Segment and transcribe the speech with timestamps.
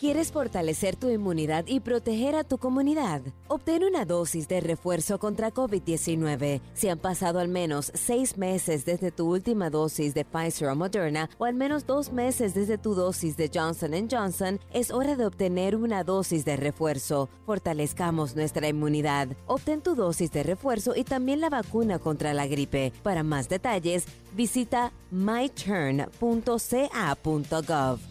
[0.00, 3.20] ¿Quieres fortalecer tu inmunidad y proteger a tu comunidad?
[3.48, 9.10] Obtén una dosis de refuerzo contra COVID-19 si han pasado al menos seis meses desde
[9.10, 13.36] tu última dosis de Pfizer o Moderna o al menos dos meses desde tu dosis
[13.36, 14.58] de Johnson Johnson.
[14.72, 17.28] Es hora de obtener una dosis de refuerzo.
[17.44, 19.28] Fortalezcamos nuestra inmunidad.
[19.46, 22.94] Obtén tu dosis de refuerzo y también la vacuna contra la gripe.
[23.02, 26.08] Para más detalles, visita myturn.ca.gov.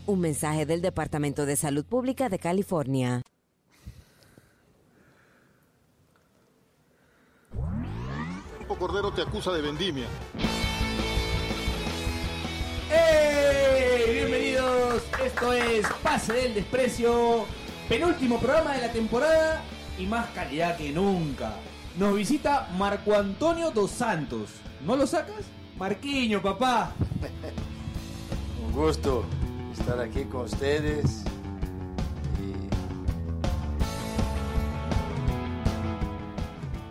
[0.05, 3.21] Un mensaje del Departamento de Salud Pública de California.
[8.79, 10.05] Cordero te acusa de vendimia.
[12.89, 14.13] ¡Hey!
[14.13, 17.45] Bienvenidos, esto es Pase del Desprecio,
[17.89, 19.61] penúltimo programa de la temporada
[19.97, 21.55] y más calidad que nunca.
[21.97, 24.51] Nos visita Marco Antonio dos Santos.
[24.85, 25.43] ¿No lo sacas?
[25.79, 26.91] Marquiño, papá.
[28.65, 29.23] Un gusto
[29.71, 31.23] estar aquí con ustedes.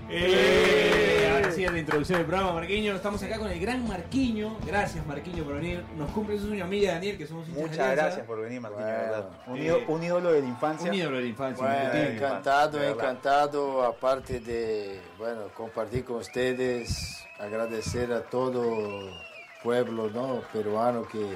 [0.09, 1.18] Eh,
[1.65, 2.95] es la introducción del programa, Marquiño.
[2.95, 4.57] Estamos acá con el gran Marquiño.
[4.67, 5.83] Gracias, Marquiño, por venir.
[5.97, 8.03] Nos cumple su sueño amiga Daniel, que somos hinchas de Muchas Alianza.
[8.05, 9.29] gracias por venir, de verdad.
[9.47, 10.91] Un, Eh, ídolo, un ídolo de la infancia.
[10.91, 11.65] Un ídolo de la infancia.
[11.67, 12.17] Bueno, indiscutible.
[12.17, 12.95] encantado, verdad.
[12.95, 19.11] encantado, aparte de, bueno, compartir con ustedes, agradecer a todo
[19.63, 20.43] pueblo, ¿no?
[20.53, 21.27] peruano que,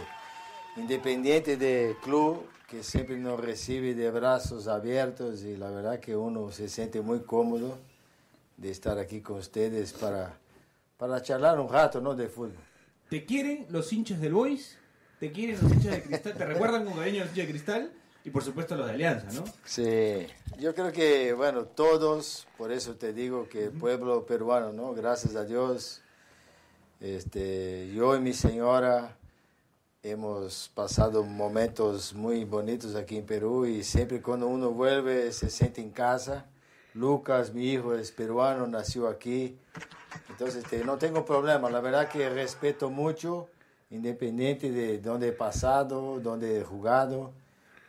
[0.77, 6.51] independiente del club, que siempre nos recibe de brazos abiertos y la verdad que uno
[6.53, 7.77] se siente muy cómodo
[8.56, 10.36] de estar aquí con ustedes para,
[10.97, 12.14] para charlar un rato, ¿no?
[12.14, 12.56] De fútbol.
[13.08, 14.78] ¿Te quieren los hinchas del Boys?
[15.20, 16.34] ¿Te quieren los hinchas de Cristal?
[16.34, 17.92] ¿Te recuerdan con cariño los hinchas de Cristal?
[18.25, 19.45] Y por supuesto los de Alianza, ¿no?
[19.64, 20.27] Sí,
[20.58, 24.95] yo creo que, bueno, todos, por eso te digo que el pueblo peruano, ¿no?
[24.95, 26.03] Gracias a Dios,
[27.00, 29.17] este, yo y mi señora
[30.05, 35.80] hemos pasado momentos muy bonitos aquí en Perú y siempre cuando uno vuelve se siente
[35.80, 36.47] en casa.
[36.95, 39.57] Lucas, mi hijo, es peruano, nació aquí,
[40.29, 43.48] entonces este, no tengo problema, la verdad que respeto mucho,
[43.91, 47.33] independiente de dónde he pasado, dónde he jugado.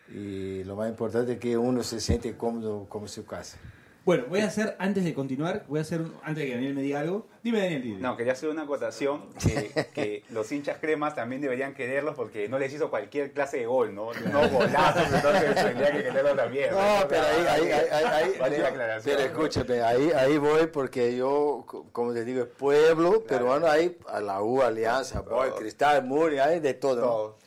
[0.09, 3.57] Y lo más importante es que uno se siente cómodo como su casa.
[4.05, 6.81] Bueno, voy a hacer, antes de continuar, voy a hacer, antes de que Daniel me
[6.81, 7.25] diga algo.
[7.41, 7.99] Dime, Daniel, dime.
[8.01, 12.59] No, quería hacer una acotación que, que los hinchas cremas también deberían quererlos porque no
[12.59, 14.11] les hizo cualquier clase de gol, ¿no?
[14.13, 16.71] No golazos, entonces tendría que quererlos también.
[16.71, 19.25] No, pero ahí, ahí, ahí, ahí, ahí- pero ¿no?
[19.25, 24.19] escúchame, ahí, ahí voy porque yo, co- como te digo, es pueblo peruano, hay a
[24.19, 25.51] la U, Alianza, Boy.
[25.57, 26.95] Cristal, Muri, hay de todo.
[26.97, 27.01] ¿no?
[27.07, 27.37] Todo.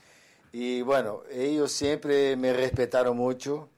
[0.52, 3.68] Y bueno, ellos siempre me respetaron mucho,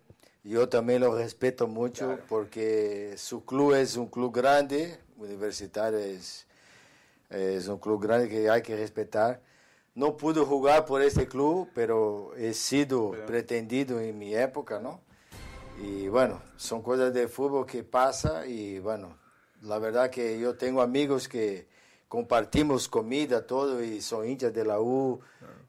[0.49, 2.23] yo también los respeto mucho Claro.
[2.29, 6.47] porque su club es un club grande, Universitario es,
[7.31, 9.41] es un club grande que hay que respetar.
[9.95, 15.01] No pude jugar por este club, pero he sido pretendido en mi época, ¿no?
[15.83, 19.17] Y bueno, son cosas de fútbol que pasa y bueno,
[19.63, 21.67] la verdad que yo tengo amigos que
[22.09, 25.21] compartimos comida, todo, y son hinchas de la U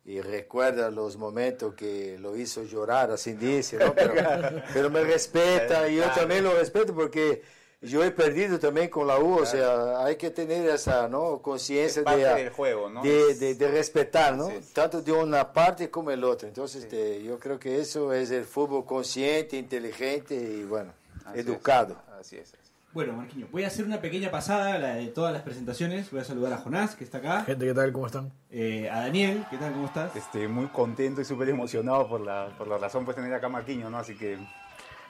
[0.09, 3.93] y recuerdan los momentos que lo hizo llorar, así dice, ¿no?
[3.93, 4.13] Pero,
[4.73, 7.43] pero me respeta y yo también lo respeto porque
[7.81, 11.41] yo he perdido también con la U, o sea, hay que tener esa ¿no?
[11.43, 13.03] conciencia de, del juego, ¿no?
[13.03, 14.49] de, de- de respetar, ¿no?
[14.73, 16.47] Tanto de una parte como el otro.
[16.47, 20.91] Entonces, este, yo creo que eso es el fútbol consciente, inteligente y bueno,
[21.23, 21.45] Así es.
[21.45, 21.95] educado.
[22.19, 22.51] Así es.
[22.91, 26.09] Bueno, Marquiño, voy a hacer una pequeña pasada, la de todas las presentaciones.
[26.09, 27.43] Voy a saludar a Jonás, que está acá.
[27.43, 27.91] Gente, ¿qué tal?
[27.93, 28.31] ¿Cómo están?
[28.49, 29.73] Eh, a Daniel, ¿qué tal?
[29.73, 30.15] ¿Cómo estás?
[30.15, 33.49] Este, muy contento y súper emocionado por la, por la razón pues tener acá a
[33.49, 33.99] Marquinhos, ¿no?
[33.99, 34.39] Así que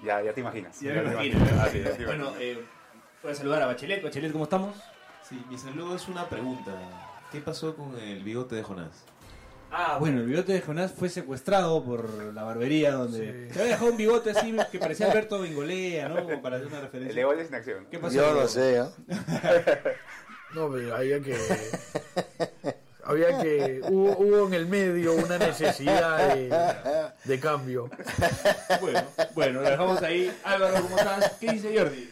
[0.03, 0.77] ya, ya te imaginas.
[0.81, 1.37] Ya me te imagino.
[1.39, 1.65] imaginas.
[1.67, 2.41] Así es, ya te Bueno, imaginas.
[2.59, 2.65] eh,
[3.23, 4.03] voy a saludar a Bachelet.
[4.03, 4.75] Bachelet, ¿cómo estamos?
[5.27, 6.71] Sí, mi saludo es una pregunta.
[7.31, 9.05] ¿Qué pasó con el bigote de Jonás?
[9.71, 13.53] Ah, bueno, el bigote de Jonás fue secuestrado por la barbería donde Sí.
[13.53, 16.23] se había dejado un bigote así que parecía Alberto Bengolea, ¿no?
[16.23, 17.15] Como para hacer una el referencia.
[17.15, 17.87] de goles en acción.
[17.91, 18.15] ¿Qué pasó?
[18.15, 18.83] Yo no sé, ¿eh?
[20.55, 21.37] No, pero había que.
[23.03, 23.81] había que.
[23.87, 26.49] Hubo, hubo en el medio una necesidad de,
[27.23, 27.89] de cambio.
[28.81, 29.03] Bueno,
[29.35, 30.31] bueno, lo dejamos ahí.
[30.43, 31.33] Álvaro, ¿cómo estás?
[31.39, 32.09] ¿Qué dice Jordi?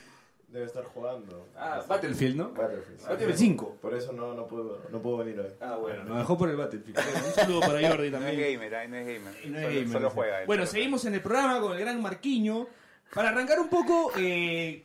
[0.47, 1.45] Debe estar jugando.
[1.57, 2.51] Ah, Battlefield, ¿no?
[2.53, 3.01] Battlefield.
[3.01, 3.77] Battlefield 5.
[3.81, 5.49] Por eso no, no, puedo, no puedo venir hoy.
[5.59, 6.97] Ah, bueno, nos dejó por el Battlefield.
[6.97, 8.53] Un saludo para Jordi No es también.
[8.53, 9.33] gamer, ahí no es gamer.
[9.45, 10.39] Y no es solo, gamer, solo juega.
[10.41, 12.65] él, Bueno, solo seguimos en el programa con el gran Marquiño.
[13.13, 14.83] Para arrancar un poco, eh,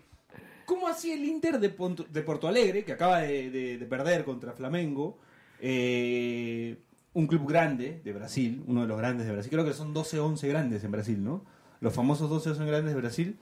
[0.64, 4.24] ¿cómo hacía el Inter de, Ponto- de Porto Alegre, que acaba de, de- de perder
[4.24, 5.18] contra Flamengo?
[5.60, 6.76] Eh,
[7.14, 9.50] un club grande de Brasil, uno de los grandes de Brasil.
[9.52, 11.44] Creo que son 12 o 11 grandes en Brasil, ¿no?
[11.80, 13.38] Los famosos 12 o 11 grandes de Brasil.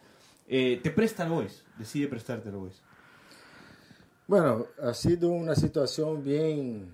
[0.53, 2.83] Eh, te presta el Boys, decide prestarte el Boys.
[4.27, 6.93] Bueno, ha sido una situación bien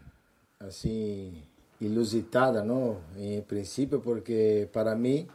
[0.58, 1.42] así
[1.80, 3.00] ilusitada, ¿no?
[3.16, 5.26] En principio porque para mí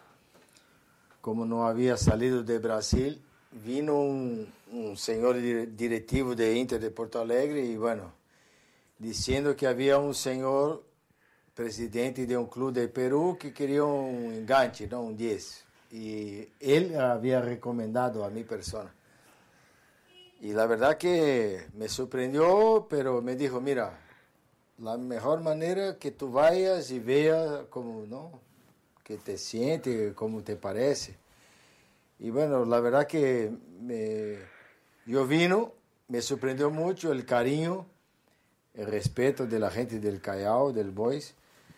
[1.20, 3.22] como no había salido de Brasil,
[3.66, 8.12] vino un, un señor dire- directivo de Inter de Porto Alegre y bueno,
[8.98, 10.84] diciendo que había un señor
[11.54, 15.02] presidente de un club de Perú que quería un enganche, ¿no?
[15.02, 15.66] un 10.
[15.92, 18.94] Y él había recomendado a mi persona.
[20.40, 24.00] Y la verdad que me sorprendió, pero me dijo, mira,
[24.80, 28.40] la mejor manera que tú vayas y veas cómo, ¿no?
[29.04, 31.16] Que te sientes, cómo te parece.
[32.20, 33.52] Y bueno, la verdad que
[35.06, 35.74] yo vino,
[36.08, 37.86] me sorprendió mucho el cariño,
[38.74, 41.36] el respeto de la gente del Callao, del Boys.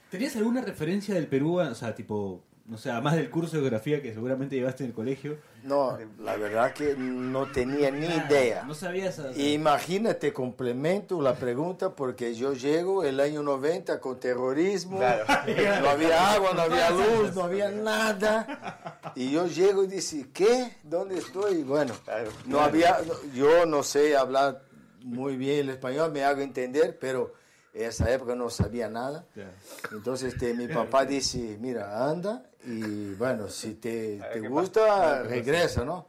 [0.09, 1.59] ¿Tenías alguna referencia del Perú?
[1.59, 4.95] O sea, tipo, no sé, además del curso de geografía que seguramente llevaste en el
[4.95, 5.37] colegio.
[5.63, 8.63] No, la verdad que no tenía ni Nada, idea.
[8.63, 9.19] No sabías.
[9.19, 15.89] o sea, Imagínate, complemento la pregunta porque yo llego el año 90 con terrorismo, no
[15.89, 18.99] había agua, no había luz, no había nada.
[19.15, 20.77] Y yo llego y dice, ¿qué?
[20.83, 21.55] ¿Dónde estoy?
[21.59, 21.93] Y Bueno,
[22.45, 22.97] no había,
[23.33, 24.63] yo no sé hablar
[25.01, 27.33] muy bien el español, me hago entender, pero
[27.73, 29.25] en esa época no sabía nada.
[29.91, 36.07] Entonces este, mi papá dice, mira, anda y bueno, si te, te gusta, regresa, ¿no?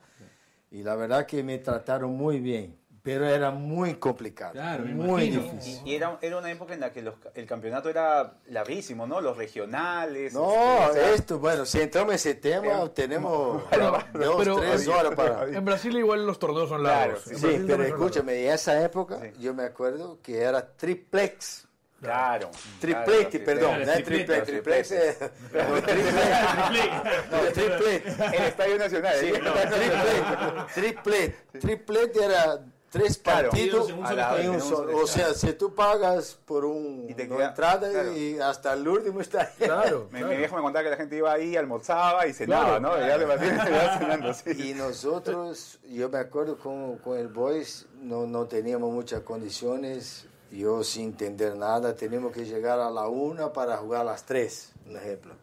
[0.71, 5.43] Y la verdad que me trataron muy bien, pero era muy complicado, Claro, muy imagino.
[5.43, 5.81] difícil.
[5.87, 9.21] Y era, era una época en la que los- el campeonato era larguísimo, ¿no?
[9.21, 10.33] Los regionales.
[10.35, 13.63] No, este, o sea, esto, bueno, si entramos en ese tema, tenemos
[14.13, 15.45] dos, pero- tres horas para...
[15.57, 17.25] En Brasil igual los torneos son Claro, largos.
[17.25, 17.31] sí.
[17.35, 19.41] En Sí, Brasil pero escúchame, en esa época Sí.
[19.41, 21.69] yo me acuerdo que era triplex.
[22.01, 22.51] Claro.
[22.81, 25.17] Triplete, claro, perdón, Claro, no triplete, triplete,
[25.53, 26.91] no, triplete,
[27.31, 28.37] no, triplete.
[28.37, 29.15] El Estadio Nacional.
[29.21, 29.41] Sí, ¿eh?
[29.43, 32.59] no, triplete, triplete, triplete era
[32.91, 33.51] tres Claro.
[33.51, 37.15] partidos En un A la un solo- O sea, si tú pagas por un, Y
[37.15, 38.13] te una entrada claro.
[38.17, 40.37] y hasta el último está Claro, Mi, claro.
[40.37, 42.81] viejo me contaba que la gente iba ahí, almorzaba y cenaba, Claro.
[42.81, 43.05] ¿no?
[43.05, 44.71] Y ya le partía- iba cenando, sí.
[44.71, 50.27] Y nosotros, yo me acuerdo con, con el Boys, no, no teníamos muchas condiciones,
[50.59, 54.73] yo sin entender nada, teníamos que llegar a la una para jugar a las tres,
[54.87, 55.35] por ejemplo.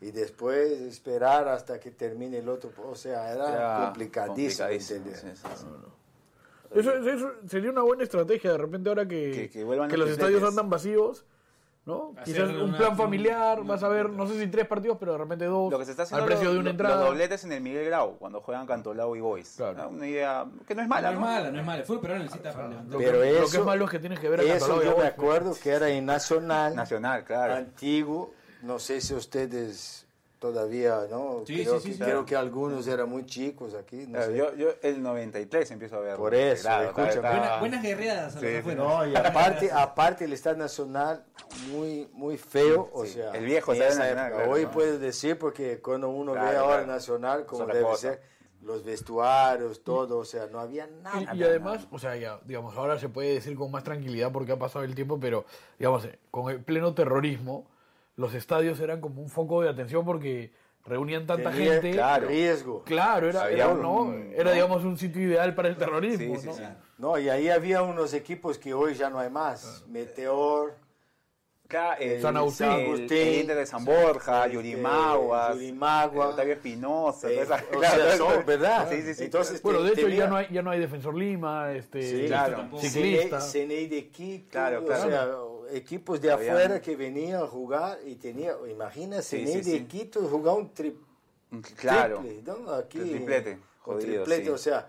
[0.00, 5.38] Y después esperar hasta que termine el otro, o sea, era, Era complicadísimo, complicadísimo, ¿entendés?
[5.40, 6.78] sí, sí, sí.
[6.78, 10.42] Eso, eso sería una buena estrategia de repente ahora que, Que- que que los estadios
[10.42, 11.24] andan vacíos.
[11.86, 12.12] ¿No?
[12.24, 15.12] Quizás un una- plan familiar, un- vas a ver, no sé si tres partidos, pero
[15.12, 16.96] de repente dos, Lo que se está haciendo al precio lo- de una lo- entrada.
[16.96, 19.54] Los dobletes en el Miguel Grau, cuando juegan Cantolao y Boys.
[19.56, 19.76] Claro.
[19.80, 21.20] Ah, Una idea que no es No mala, es ¿no?
[21.20, 21.84] mala, no es mala.
[21.84, 22.98] Fue pero necesita para Lo levantar.
[22.98, 24.76] que, Pero lo que eso- es malo es que tienes que ver a Eso Cantolao
[24.76, 25.12] y a yo me pues.
[25.12, 27.54] acuerdo que era en Nacional, Nacional, claro.
[27.54, 28.32] antiguo,
[28.62, 30.05] no sé si ustedes
[30.38, 31.42] todavía, ¿no?
[31.46, 32.10] Sí, creo, sí, sí, que, sí.
[32.10, 34.36] creo que algunos eran muy chicos aquí, no Claro, sé.
[34.36, 36.16] yo, yo el 93 empiezo a ver.
[36.16, 38.34] Por eso, Claro, está- Buenas, buenas guerreadas.
[38.76, 41.24] No, y aparte, aparte el Estado Nacional
[41.70, 44.36] muy, muy feo, o Sí, sea, el viejo en Estadio esa Nacional, época.
[44.42, 44.70] claro, Hoy ¿no?
[44.70, 46.86] puedes decir, porque cuando uno Claro, ve ahora.
[46.86, 47.96] Nacional, como debe cosa.
[48.00, 48.22] ser,
[48.62, 51.34] los vestuarios, todo, o sea, no había nada.
[51.34, 54.52] Y, y además, o sea, ya, digamos, ahora se puede decir con más tranquilidad porque
[54.52, 55.44] ha pasado el tiempo, pero,
[55.78, 57.66] digamos, con el pleno terrorismo,
[58.16, 60.52] los estadios eran como un foco de atención porque
[60.84, 61.90] reunían tanta Tenía, gente.
[61.92, 62.82] claro, riesgo.
[62.84, 64.14] Claro, era, era, un- ¿no?
[64.34, 66.52] era, digamos, un sitio ideal para el terrorismo, Sí, sí, ¿no?
[66.54, 66.62] sí.
[66.98, 69.84] No, y ahí había unos equipos que hoy ya no hay más.
[69.88, 70.74] Meteor,
[71.66, 72.68] Acá el, San Agustín.
[72.70, 73.18] el- Agustín.
[73.18, 76.28] el Inter de San Borja, Este, Yurimaguas, Yurimagua.
[76.28, 77.46] Octavio Espinosa, Eh, o
[77.80, 78.46] sea, son.
[78.46, 78.88] ¿verdad?
[78.88, 79.24] Sí, sí, sí.
[79.24, 82.02] Entonces, Bueno, de te- hecho, tenía- ya no, hay, ya no hay Defensor Lima, este,
[82.02, 82.68] Sí, claro.
[82.78, 83.40] ciclista.
[83.40, 85.10] CNI de Quito, Claro, o claro.
[85.10, 85.28] sea,
[85.70, 89.78] equipos de Habían- afuera que venían a jugar y tenía, imagina, Sí, CNI sí, de
[89.78, 89.84] sí.
[89.86, 90.94] Quito jugaba un tri-
[91.76, 92.18] Claro.
[92.20, 92.70] triple, ¿no?
[92.72, 94.50] Aquí, El triplete, un jodido, triplete, sí.
[94.50, 94.86] o sea,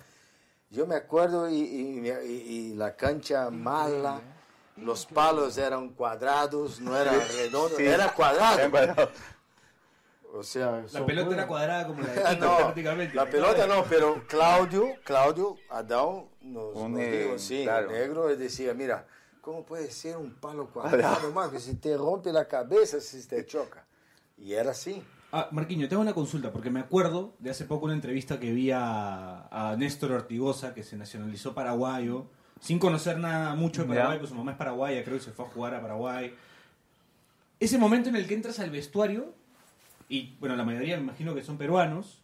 [0.70, 4.20] yo me acuerdo y, y- y- y la cancha mala,
[4.78, 7.86] los palos eran cuadrados, no eran redondos, Sí.
[7.86, 9.10] era cuadrado.
[10.34, 13.16] O sea, La pelota era cuadrada como la de Quito, no, prácticamente.
[13.16, 17.90] la pelota no, pero Claudio, Claudio Adán nos, Un, nos eh, dijo, sí, claro.
[17.92, 19.08] negro, decía, mira,
[19.48, 21.50] ¿cómo puede ser un palo cuadrado más?
[21.50, 23.86] Que si te rompe la cabeza, si te choca.
[24.38, 25.02] Y era así.
[25.32, 28.72] Ah, Marquiño, tengo una consulta, porque me acuerdo de hace poco una entrevista que vi
[28.72, 32.26] a, a Néstor Ortigosa, que se nacionalizó paraguayo,
[32.60, 33.88] sin conocer nada mucho de.
[33.88, 36.36] Paraguay, pues su mamá es paraguaya, creo que se fue a jugar a Paraguay.
[37.58, 39.34] Ese momento en el que entras al vestuario,
[40.10, 42.22] y bueno, la mayoría me imagino que son peruanos,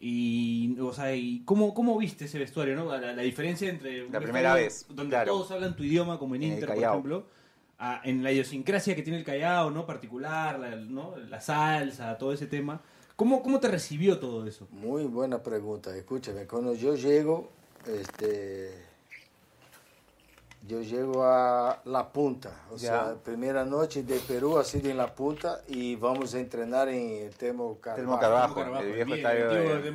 [0.00, 2.74] y, o sea, y ¿cómo, ¿cómo viste ese vestuario?
[2.74, 2.86] ¿no?
[2.86, 5.32] La, la diferencia entre un La primera vez, donde claro.
[5.32, 7.26] todos hablan tu idioma, como en En Inter, por ejemplo,
[7.78, 9.84] a- en la idiosincrasia que tiene el Callao, ¿no?
[9.86, 11.14] Particular, la, ¿no?
[11.28, 12.80] la salsa, todo ese tema.
[13.16, 14.66] ¿Cómo, ¿Cómo te recibió todo eso?
[14.70, 15.94] Muy buena pregunta.
[15.94, 17.50] Escúchame, cuando yo llego,
[17.86, 18.72] este,
[20.70, 22.78] yo llego a La Punta, o Ya.
[22.78, 27.28] sea, primera noche de Perú ha sido en La Punta y vamos a entrenar en
[27.28, 27.34] el
[27.80, 28.18] Carvalho.
[28.20, 29.92] Carvajo, el viejo estadio de,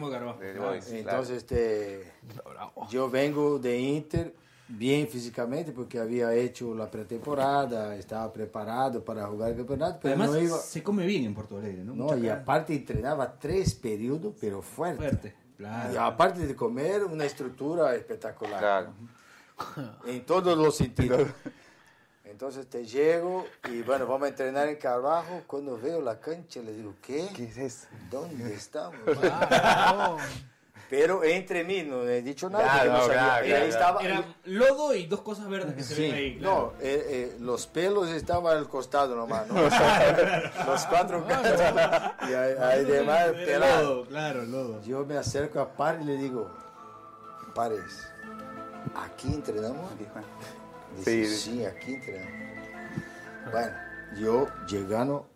[0.53, 0.75] claro.
[0.89, 2.11] Entonces, este,
[2.89, 4.35] yo vengo de Inter
[4.67, 10.31] bien físicamente porque había hecho la pretemporada, estaba preparado para jugar el campeonato, pero Además,
[10.31, 10.57] no iba...
[10.57, 11.95] se come bien en Porto Alegre, ¿no?
[11.95, 14.97] No, Mucha y aparte entrenaba tres periodos, pero fuerte.
[14.97, 15.35] Fuerte.
[15.57, 15.93] Claro.
[15.93, 18.59] Y aparte de comer, una estructura espectacular.
[18.59, 18.93] Claro.
[20.05, 21.27] En todos los sentidos.
[22.25, 25.43] Entonces te llego y bueno, vamos a entrenar en Carvajo.
[25.47, 27.29] Cuando veo la cancha le digo, ¿qué?
[27.33, 27.87] ¿Qué es eso?
[28.11, 28.99] ¿Dónde estamos?
[29.23, 30.17] Ah,
[30.89, 32.63] Pero entre mí no he dicho nada.
[32.65, 33.15] Claro, no sabía.
[33.19, 33.65] claro, claro.
[33.65, 34.01] estaba.
[34.01, 36.37] Era lodo y dos cosas verdes que se Sí, ven ahí.
[36.41, 39.61] no, eh, eh, los pelos estaban al costado nomás, ¿no?
[39.63, 43.83] O sea, los cuatro canchas y hay, hay demás Era pelados.
[43.83, 44.81] lodo, claro, lodo.
[44.83, 46.51] Yo me acerco a Par y le digo,
[47.53, 48.07] Pares,
[48.93, 49.91] ¿aquí entrenamos?
[50.97, 51.37] Dice, Sí.
[51.51, 52.31] sí, aquí entrenamos.
[53.51, 53.73] Bueno,
[54.17, 55.27] yo llegando,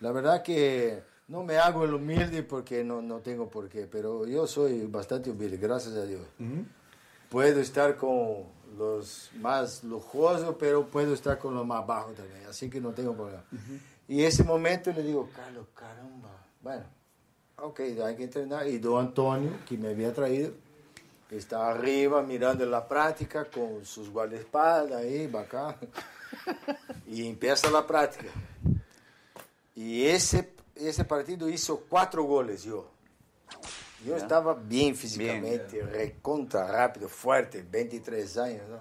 [0.00, 4.26] la verdad que no me hago el humilde porque no, no tengo por qué, pero
[4.26, 6.22] yo soy bastante humilde, gracias a Dios.
[7.30, 8.44] Puedo estar con
[8.78, 13.14] los más lujosos, pero puedo estar con los más bajos también, así que no tengo
[13.14, 13.42] problema.
[14.06, 16.84] Y ese momento le digo, Carlos, caramba, bueno,
[17.56, 18.68] ok, hay que entrenar.
[18.68, 20.50] Y don Antonio, que me había traído,
[21.30, 25.76] está arriba mirando la práctica con sus guardaespaldas ahí, bacán.
[27.06, 28.30] Y empieza la práctica.
[29.74, 32.90] Y ese, ese partido hizo cuatro goles yo.
[34.04, 38.80] Yo estaba bien físicamente, recontra, rápido, fuerte, 23 años, ¿no?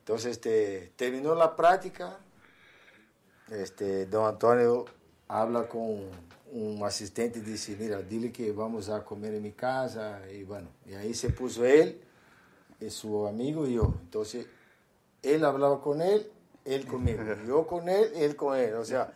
[0.00, 2.18] Entonces, este, terminó la práctica,
[3.50, 4.84] este, don Antonio
[5.26, 6.10] habla con
[6.52, 10.94] un asistente dice, mira, dile que vamos a comer en mi casa, y bueno, y
[10.94, 12.00] ahí se puso él,
[12.80, 13.94] y su amigo y yo.
[14.02, 14.46] Entonces,
[15.22, 16.30] él hablaba con él,
[16.64, 19.12] él conmigo, yo con él, él con él, o sea,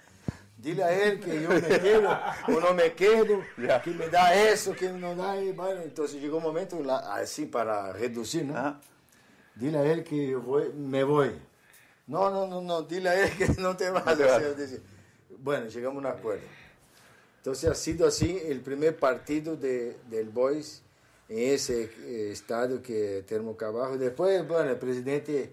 [0.58, 2.10] dile a él que yo me quedo
[2.48, 3.40] o no me quedo,
[3.82, 6.78] que me da eso, que no da, y bueno, entonces llegó un momento
[7.10, 8.78] así para reducir, ¿no?
[9.54, 11.30] Dile a él que voy- me voy.
[12.06, 14.06] No, no, no, no, dile a él que no te vas.
[14.06, 14.80] o sea, dice,
[15.38, 16.42] bueno, llegamos a un acuerdo.
[17.42, 20.80] Entonces ha sido así el primer partido de, del Boys
[21.28, 23.99] en ese eh, estadio que Termo Cabajo.
[23.99, 25.50] Después, bueno, el presidente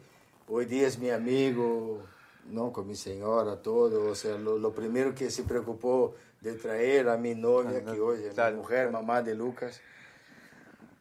[0.47, 2.03] hoy día es mi amigo,
[2.51, 2.71] ¿no?
[2.71, 4.11] Con mi señora, todo.
[4.11, 8.23] O sea, lo, lo primero que se preocupó de traer a mi novia, que hoy
[8.23, 9.81] es mi mujer, mamá de Lucas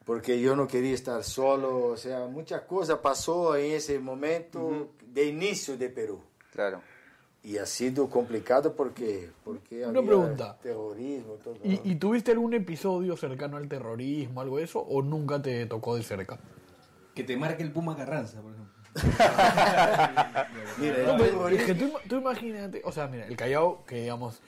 [0.06, 5.26] porque yo no quería estar solo, o sea, muchas cosas pasó en ese momento de
[5.26, 6.18] inicio de Perú.
[6.50, 6.80] Claro.
[7.42, 10.58] Y ha sido complicado porque, porque Una había pregunta.
[10.60, 11.54] terrorismo, todo.
[11.64, 11.70] ¿no?
[11.72, 15.96] ¿Y, y tuviste algún episodio cercano al terrorismo, algo de eso, o nunca te tocó
[15.96, 16.38] de cerca?
[17.14, 18.74] Que te marque el Puma Carranza, por ejemplo.
[20.78, 24.40] Mira, No, es terrorismo- que tú, tú imagínate, o sea, mira, el Callao, que digamos,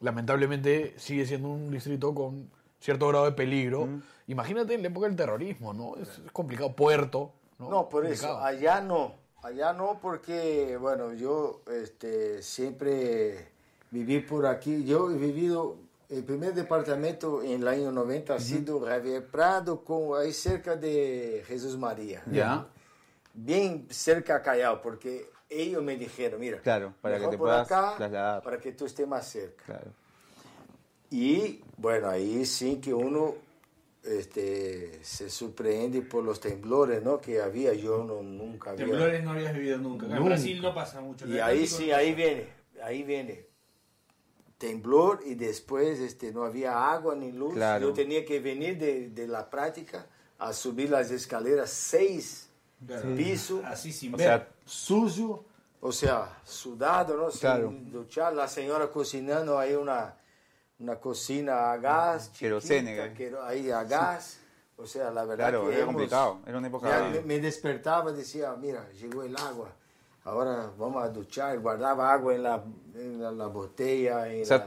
[0.00, 3.88] lamentablemente sigue siendo un distrito con cierto grado de peligro.
[4.26, 5.96] Imagínate en la época del terrorismo, ¿no?
[5.96, 6.74] Es, es complicado.
[6.74, 7.70] Puerto, ¿no?
[7.70, 13.48] No, por eso, allá no, allá no porque, bueno, yo este, siempre
[13.90, 15.76] viví por aquí, yo he vivido,
[16.08, 21.42] el primer departamento en el año 90 ha sido Javier Prado, con, ahí cerca de
[21.46, 22.22] Jesús María.
[22.30, 22.66] Ya.
[23.34, 27.66] Bien cerca a Callao, porque ellos me dijeron, mira, Claro, para que te por puedas
[27.66, 28.42] acá, trasladar.
[28.42, 29.64] para que tú estés más cerca.
[29.64, 29.90] Claro.
[31.10, 33.34] Y bueno, ahí sí que uno
[34.02, 37.20] este, se sorprende por los temblores ¿no?
[37.20, 38.86] que había, yo no, nunca había.
[38.86, 40.06] Temblores no habías vivido nunca.
[40.06, 40.34] Acá En Nunca.
[40.34, 41.26] Brasil no pasa mucho.
[41.26, 42.48] Y ahí sí, ahí viene,
[42.82, 43.46] ahí viene.
[44.58, 47.54] Temblor y después este, no había agua ni luz.
[47.54, 47.88] Claro.
[47.88, 50.06] Yo tenía que venir de, de la práctica
[50.38, 52.48] a subir las escaleras seis
[53.16, 54.26] pisos, Así sin O ver.
[54.26, 55.44] sea, sucio,
[55.80, 57.30] o sea, sudado, ¿no?
[57.30, 57.72] Sin Claro.
[57.76, 60.16] duchar, la señora cocinando ahí una,
[60.82, 63.14] una cocina a gas, Querosene, chiquita, eh.
[63.16, 64.38] quero- ahí a gas.
[64.76, 67.38] O sea, la verdad Claro, que era hemos- complicado, era una época- Ya me, me
[67.40, 69.68] despertaba y decía, mira, llegó el agua,
[70.24, 72.64] ahora vamos a duchar, guardaba agua en la,
[72.96, 74.58] en la, la botella, en O sea,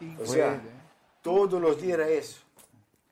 [0.00, 0.60] la- o sea,
[1.22, 2.40] todos los días era eso.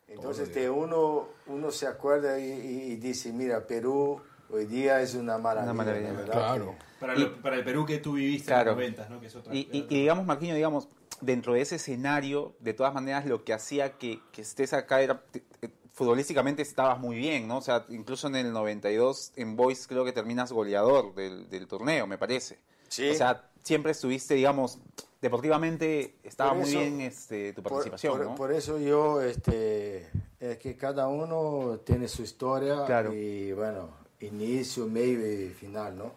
[0.08, 5.14] Entonces este, uno, uno se acuerda y, y- y dice, mira, Perú hoy día es
[5.14, 5.72] una maravilla.
[5.72, 6.74] Una maravilla, la verdad claro.
[7.00, 8.72] Para, lo- para el Perú que tú viviste Claro.
[8.72, 9.20] en los 90, ¿no?
[9.20, 10.88] Que es otra, Y, y- y digamos, Marquinho, digamos,
[11.20, 15.22] dentro de ese escenario, de todas maneras, lo que hacía que, que estés acá era,
[15.30, 17.58] te- eh, futbolísticamente estabas muy bien, ¿no?
[17.58, 22.06] O sea, incluso en el 92, en Boys creo que terminas goleador del, del torneo,
[22.06, 22.58] me parece.
[22.88, 23.10] Sí.
[23.10, 24.78] O sea, siempre estuviste, digamos,
[25.22, 28.34] deportivamente estaba Por muy bien este, tu Por- participación, por, ¿no?
[28.34, 30.08] por eso yo, este,
[30.40, 33.12] es que cada uno tiene su historia Claro.
[33.14, 33.88] y bueno,
[34.20, 36.12] inicio, medio y final, ¿no?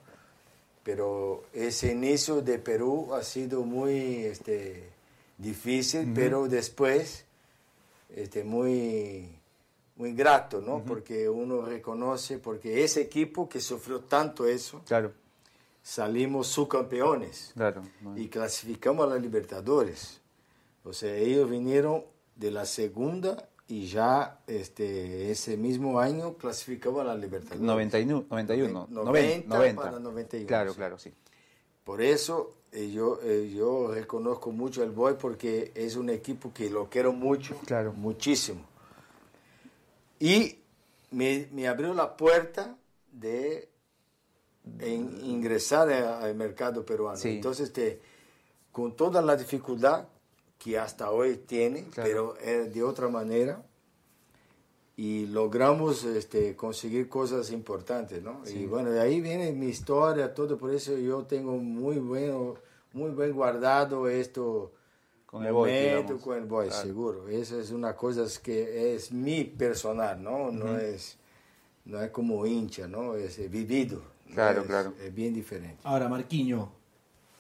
[0.87, 4.87] Pero ese inicio de Perú ha sido muy este,
[5.37, 7.25] difícil, pero después
[8.15, 9.27] este, muy,
[9.97, 10.81] muy grato, ¿no?
[10.85, 15.11] Porque uno reconoce, porque ese equipo que sufrió tanto eso, Claro,
[15.83, 17.83] salimos subcampeones claro.
[18.15, 20.21] y clasificamos a la Libertadores.
[20.85, 22.05] O sea, ellos vinieron
[22.37, 27.61] de la segunda y ya este, ese mismo año clasificamos a la Libertadores.
[27.61, 29.81] 91, 91, 90 90.
[29.81, 30.77] para 91, Claro, sí.
[30.77, 31.13] claro, sí.
[31.83, 36.69] Por eso eh, yo, eh, yo reconozco mucho al Boy porque es un equipo que
[36.69, 37.93] lo quiero mucho, Claro.
[37.93, 38.61] muchísimo.
[40.19, 40.59] Y
[41.11, 42.75] me, me abrió la puerta
[43.11, 43.69] de
[44.79, 47.17] en- ingresar a- al mercado peruano.
[47.17, 47.29] Sí.
[47.29, 48.01] Entonces, te-
[48.71, 50.07] con toda la dificultad
[50.57, 52.09] que hasta hoy tiene, Claro.
[52.09, 53.63] pero es de otra manera,
[54.95, 58.41] y logramos este, conseguir cosas importantes, ¿no?
[58.51, 62.55] Y bueno, de ahí viene mi historia, todo, por eso yo tengo muy bueno,
[62.93, 64.71] muy bien guardado esto
[65.27, 66.21] Con el Boy, momento digamos.
[66.23, 66.83] con el boy, Claro.
[66.87, 67.27] seguro.
[67.27, 70.51] Eso es una cosa que es mi personal, ¿no?
[70.51, 71.17] No es
[71.85, 73.15] no es como hincha, ¿no?
[73.15, 74.01] Es eh, vivido.
[74.27, 74.33] ¿no?
[74.35, 74.93] Claro, Es- claro.
[75.01, 75.77] Es bien diferente.
[75.83, 76.69] Ahora, Marquiño,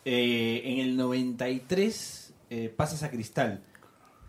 [0.05, 3.63] eh, en el 93 eh, pasas a Cristal,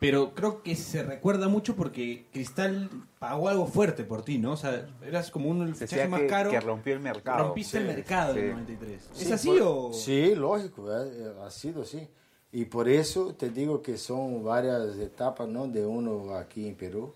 [0.01, 4.53] pero creo que se recuerda mucho porque Cristal pagó algo fuerte por ti, ¿no?
[4.53, 6.51] O sea, eras como uno del Se fichaje decía más que, caro.
[6.51, 7.45] que rompió el mercado.
[7.47, 8.41] Rompiste el Sí, mercado en sí.
[8.45, 9.11] el 93.
[9.13, 9.93] ¿Es Sí, así por- o...?
[9.93, 12.07] Sí, lógico, eh, ha sido así.
[12.53, 15.67] Y por eso te digo que son varias etapas, ¿no?
[15.67, 17.13] De uno aquí en Perú.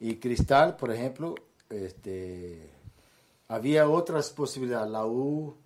[0.00, 1.34] Y Cristal, por ejemplo,
[1.70, 2.70] este,
[3.48, 4.90] había otras posibilidades.
[4.90, 5.56] La U,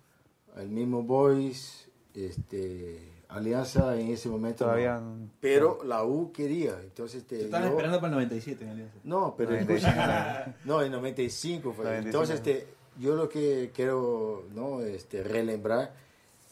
[0.57, 4.65] el mismo Boys, este, Alianza en ese momento.
[4.65, 5.15] Todavía no.
[5.15, 5.29] no.
[5.39, 6.77] Pero la U quería.
[6.81, 8.95] Entonces, te, Te estaban yo- esperando para el 97 en Alianza.
[9.03, 9.95] No, pero 95.
[10.65, 11.85] no, en 95 fue.
[11.85, 12.07] 95.
[12.07, 12.67] Entonces, este,
[12.99, 15.93] yo lo que quiero no, este, relembrar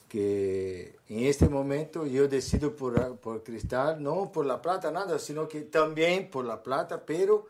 [0.07, 5.48] que en este momento yo decido por, por Cristal, no por la plata, nada, sino
[5.48, 7.46] que también por la plata, pero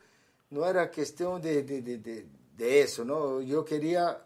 [0.50, 2.25] no era cuestión de, de, de, de-
[2.57, 3.39] de eso, ¿no?
[3.41, 4.17] Yo quería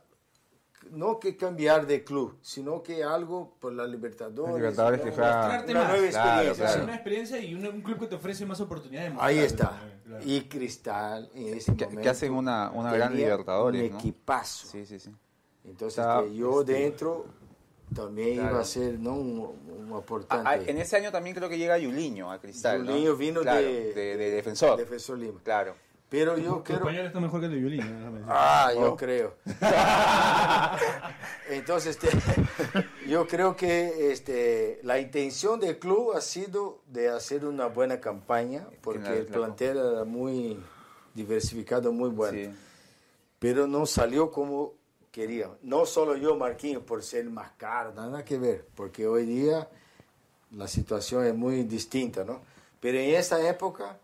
[0.90, 4.56] no que cambiar de club, sino que algo por la Libertadores.
[4.56, 5.04] Libertadores ¿no?
[5.06, 5.90] que Mostrarte una más.
[5.92, 6.66] nueva Claro, experiencia.
[6.66, 6.74] claro.
[6.80, 6.84] sí.
[6.84, 9.14] Una experiencia y un, un club que te ofrece más oportunidades.
[9.14, 9.80] de Ahí está.
[10.06, 10.24] claro.
[10.26, 12.10] Y Cristal en ese Que- que momento.
[12.10, 14.00] hacen una- una gran Libertadores, Un ¿no?
[14.00, 14.68] equipazo.
[14.68, 15.12] Sí, sí, sí.
[15.64, 17.26] Entonces Estaba, este, yo este, dentro
[17.94, 18.52] también claro.
[18.52, 19.14] iba a ser ¿no?
[19.14, 19.40] un,
[19.90, 20.50] un aportante.
[20.50, 22.84] ah, en ese año también creo que llega Yuliño a Cristal.
[22.86, 22.92] ¿no?
[22.92, 24.78] Julinho vino Claro, de, de, de defensor.
[24.78, 25.40] Defensor Lima.
[25.44, 25.76] Claro.
[26.12, 26.82] Pero yo Tu quiero.
[26.82, 28.26] español está mejor que el de violín.
[28.28, 28.98] Ah, yo Oh.
[28.98, 29.36] creo.
[31.50, 32.10] Entonces, este,
[33.08, 38.68] yo creo que este, la intención del club ha sido de hacer una buena campaña,
[38.82, 40.60] porque el la- plantel era muy
[41.14, 42.38] diversificado, muy bueno.
[42.38, 42.50] Sí.
[43.40, 44.74] pero no salió como
[45.12, 45.50] quería.
[45.62, 49.68] No solo yo, Marquinhos, por ser más caro, nada que ver, porque hoy día
[50.52, 52.42] la situación es muy distinta, ¿no?
[52.80, 53.98] Pero en esa época,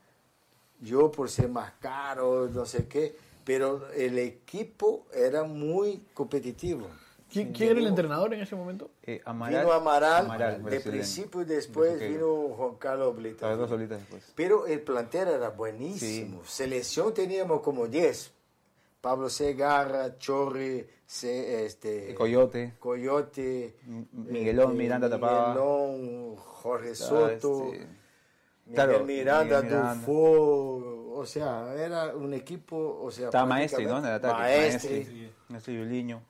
[0.82, 6.88] yo por ser más caro, no sé qué, pero el equipo era muy competitivo.
[7.32, 8.90] ¿Quién, quién era el entrenador en ese momento?
[9.04, 13.54] Eh, Amaral, vino Amaral, Amaral, de principio y después vino Juan Carlos Oblita.
[13.56, 14.32] Dos solitas después.
[14.34, 16.44] Pero el plantel era buenísimo.
[16.46, 18.32] Selección teníamos como 10.
[19.02, 22.74] Pablo Segarra, Chorri, Se- este, Coyote.
[22.80, 25.50] Coyote, M- Miguelón, Miranda tapaba.
[25.54, 27.88] Miguelón, Jorge Ah, Soto, este,
[28.74, 29.96] claro, Miranda, Miranda.
[29.96, 34.00] Dufo, o sea, era un equipo, o sea, Estaba Maestri, ¿no?
[34.00, 34.34] En el ataque.
[34.34, 35.34] Maestri, Maestri.
[35.50, 36.22] Maestri Yuliño.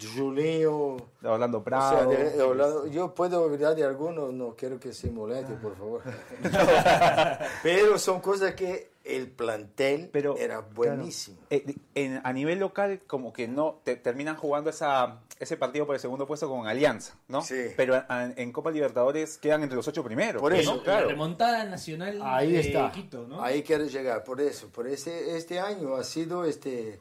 [0.00, 2.10] Julinho, Orlando o Prado.
[2.10, 5.76] sea, de- de Orlando- yo puedo olvidar de algunos, no quiero que se moleste, por
[5.76, 6.02] favor.
[7.62, 11.36] Pero son cosas que el plantel Pero, era buenísimo.
[11.50, 15.84] Eh, di- en- a nivel local, como que no te- terminan jugando esa, ese partido
[15.84, 17.42] por el segundo puesto con Alianza, ¿no?
[17.42, 17.66] Sí.
[17.76, 20.40] Pero a- en Copa Libertadores quedan entre los ocho primeros.
[20.40, 20.58] Por ¿no?
[20.58, 21.08] eso, La claro.
[21.08, 22.90] remontada nacional Ahí de está.
[22.90, 23.42] Quito, ¿no?
[23.42, 24.24] Ahí quiero llegar.
[24.24, 27.00] Por eso, por ese este año ha sido este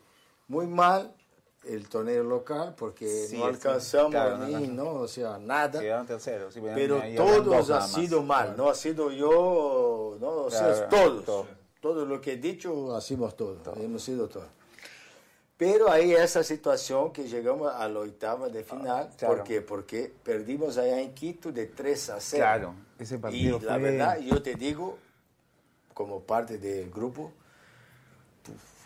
[0.49, 1.13] muy mal
[1.65, 4.75] el torneo local porque Sí, no alcanzamos claro, ni, no alcanzamos.
[4.75, 5.79] no, o sea, nada.
[5.79, 6.53] Quedaron terceros.
[6.53, 10.89] sí, Pero todos dos ha sido mal, no ha sido yo, no, o sea, Claro,
[10.89, 11.25] todos.
[11.25, 11.47] todo.
[11.79, 14.47] Todo lo que he dicho, hacemos todo, hemos sido todos.
[15.57, 19.35] Pero ahí esa situación que llegamos a la octava de final, Ah, claro.
[19.35, 19.61] ¿por qué?
[19.61, 22.41] Porque perdimos allá en Quito de 3 a 0.
[22.43, 23.79] Claro, ese Y partido la fue...
[23.81, 24.97] verdad, yo te digo,
[25.93, 27.31] como parte del grupo,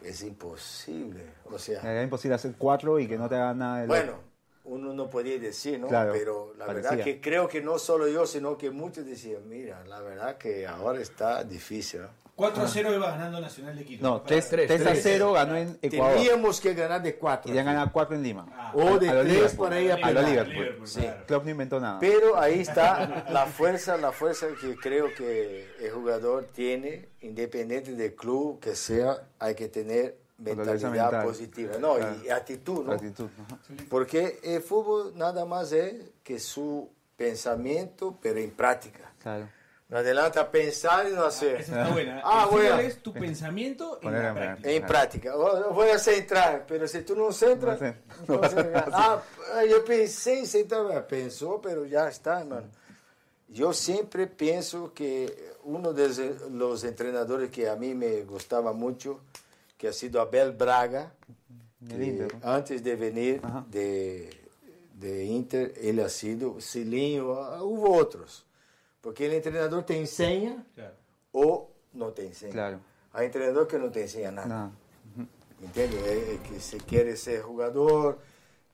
[0.09, 1.23] es imposible.
[1.45, 4.13] O sea, Era imposible hacer cuatro y que no te hagan nada de lo- bueno,
[4.65, 5.87] uno no podía decir, ¿no?
[5.87, 6.91] Claro, Pero la parecía.
[6.91, 10.67] verdad que creo que no solo yo, sino que muchos decían, mira, la verdad que
[10.67, 12.01] ahora está difícil.
[12.01, 12.09] ¿no?
[12.37, 14.03] 4 a 0 iba ganando Nacional de Quito.
[14.07, 14.99] No, Para- 3, tres, a tres.
[15.03, 16.17] 0 ganó en Ecuador.
[16.17, 17.51] Teníamos que ganar de cuatro.
[17.51, 18.45] Y ya ganado 4 en Lima.
[18.55, 19.67] Ah, o de a lo tres Liverpool.
[19.67, 20.25] para ir a A lo penal.
[20.49, 20.87] Liverpool.
[20.87, 20.99] Sí.
[21.01, 21.25] claro.
[21.25, 21.99] Klopp no inventó nada.
[21.99, 28.13] Pero ahí está la fuerza, la fuerza que creo que el jugador tiene, independiente del
[28.13, 31.23] club que sea, hay que tener mentalidad mental.
[31.25, 32.15] positiva, no, Claro.
[32.23, 32.91] y actitud, ¿no?
[32.93, 33.29] Actitud.
[33.89, 39.11] Porque el fútbol nada más es que su pensamiento, pero en práctica.
[39.23, 39.49] Claro.
[39.89, 41.61] No adelanta pensar y no hacer.
[41.61, 42.21] Esa está buena.
[42.23, 42.79] Ah, el bueno.
[42.79, 44.69] es tu pensamiento en la en práctica.
[44.71, 45.35] En práctica.
[45.71, 47.95] Voy a centrar, pero si tú no centras, No sé.
[48.19, 49.21] entonces, ah,
[49.69, 52.67] yo pensé en centrar, pensó, pero ya está, hermano.
[53.47, 59.21] Yo siempre pienso que uno de los entrenadores que a mí me gustaba mucho,
[59.77, 61.13] que ha sido Abel Braga,
[61.87, 62.27] que ¿no?
[62.43, 64.37] antes de venir de,
[64.95, 68.46] de Inter, él ha sido Cilinho, ah, hubo otros.
[69.01, 70.93] Porque o treinador tem senha claro.
[71.31, 72.51] ou não tem senha.
[72.51, 72.81] Claro.
[73.13, 74.47] Há treinador que não tem senha nada.
[74.47, 74.87] Não.
[75.61, 75.97] Entende?
[75.97, 78.19] É eh, eh, que se quer ser jogador,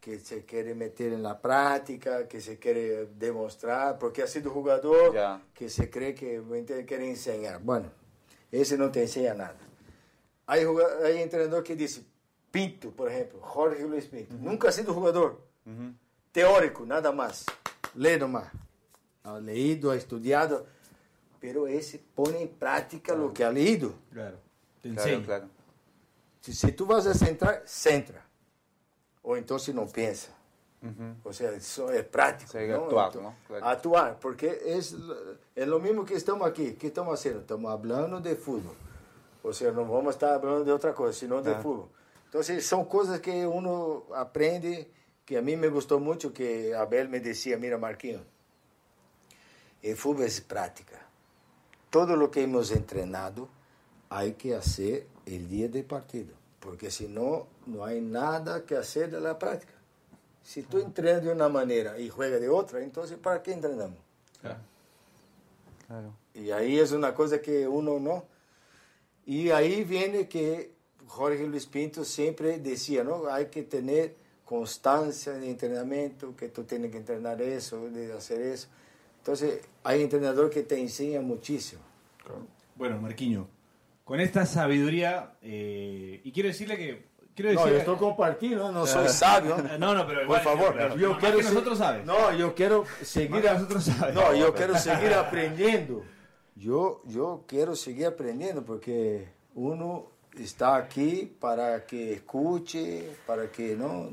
[0.02, 5.42] que se quer meter na prática, que se quer demonstrar, porque ha sido jogador, yeah.
[5.54, 6.42] que se crê que
[6.86, 7.60] quer ensinar.
[7.60, 7.90] Bueno,
[8.52, 9.60] esse não te ensina nada.
[10.46, 12.06] Há, há treinador que disse,
[12.52, 14.42] Pinto, por exemplo, Jorge Luiz Pinto, uhum.
[14.42, 15.42] nunca ha sido jogador.
[15.66, 15.96] Uhum.
[16.34, 17.46] Teórico, nada mais.
[17.96, 18.52] Lê no mar.
[19.24, 20.66] Ha leído, ha estudiado,
[21.40, 23.94] pero ese pone en práctica lo que ha leído.
[24.12, 24.38] Claro.
[24.82, 25.50] Te Claro, claro.
[26.42, 28.26] Si, si tú vas a centrar, centra.
[29.22, 30.32] O entonces no piensa.
[31.24, 32.52] O sea, eso es práctico.
[32.52, 32.84] Sí, ¿no?
[32.84, 33.36] actuar, Ento- ¿no?
[33.48, 33.66] Claro.
[33.66, 34.94] Actuar, porque es,
[35.56, 36.74] es lo mismo que estamos aquí.
[36.74, 37.40] ¿Qué estamos haciendo?
[37.40, 38.76] Estamos hablando de fútbol.
[39.44, 41.62] O sea, no vamos a estar hablando de otra cosa, sino de Claro.
[41.64, 41.90] fútbol.
[42.26, 44.92] Entonces, son cosas que uno aprende,
[45.24, 48.24] que a mí me gustó mucho, que Abel me decía, mira, Marquinhos,
[49.84, 51.00] el fútbol es práctica.
[51.90, 53.50] Todo lo que hemos entrenado
[54.10, 59.12] hay que hacer el día del partido, porque si no, no hay nada que hacer
[59.12, 59.74] de la práctica.
[60.42, 64.00] Si tú entrenas de una manera y juegas de otra, entonces ¿para qué entrenamos?
[64.42, 66.14] Claro.
[66.34, 68.26] Y ahí es una cosa que uno no.
[69.26, 70.74] Y ahí viene que
[71.08, 73.28] Jorge Luis Pinto siempre decía, ¿no?
[73.28, 78.68] Hay que tener constancia en entrenamiento, que tú tienes que entrenar eso, de hacer eso.
[79.24, 81.82] Entonces, hay entrenador que te enseña muchísimo.
[82.76, 83.48] Bueno, Marquiño,
[84.04, 87.14] con esta sabiduría, eh, y quiero decirle que.
[87.34, 89.58] Quiero No, decir, yo estoy compartiendo, no soy sabio.
[89.80, 92.06] No, no, pero Por igual, favor, pero yo quiero que nosotros sabes.
[92.06, 94.14] No, yo quiero seguir a- nosotros sabes.
[94.14, 96.04] No, yo quiero seguir aprendiendo.
[96.56, 104.10] Yo, yo quiero seguir aprendiendo porque uno está aquí para que escuche, para que no.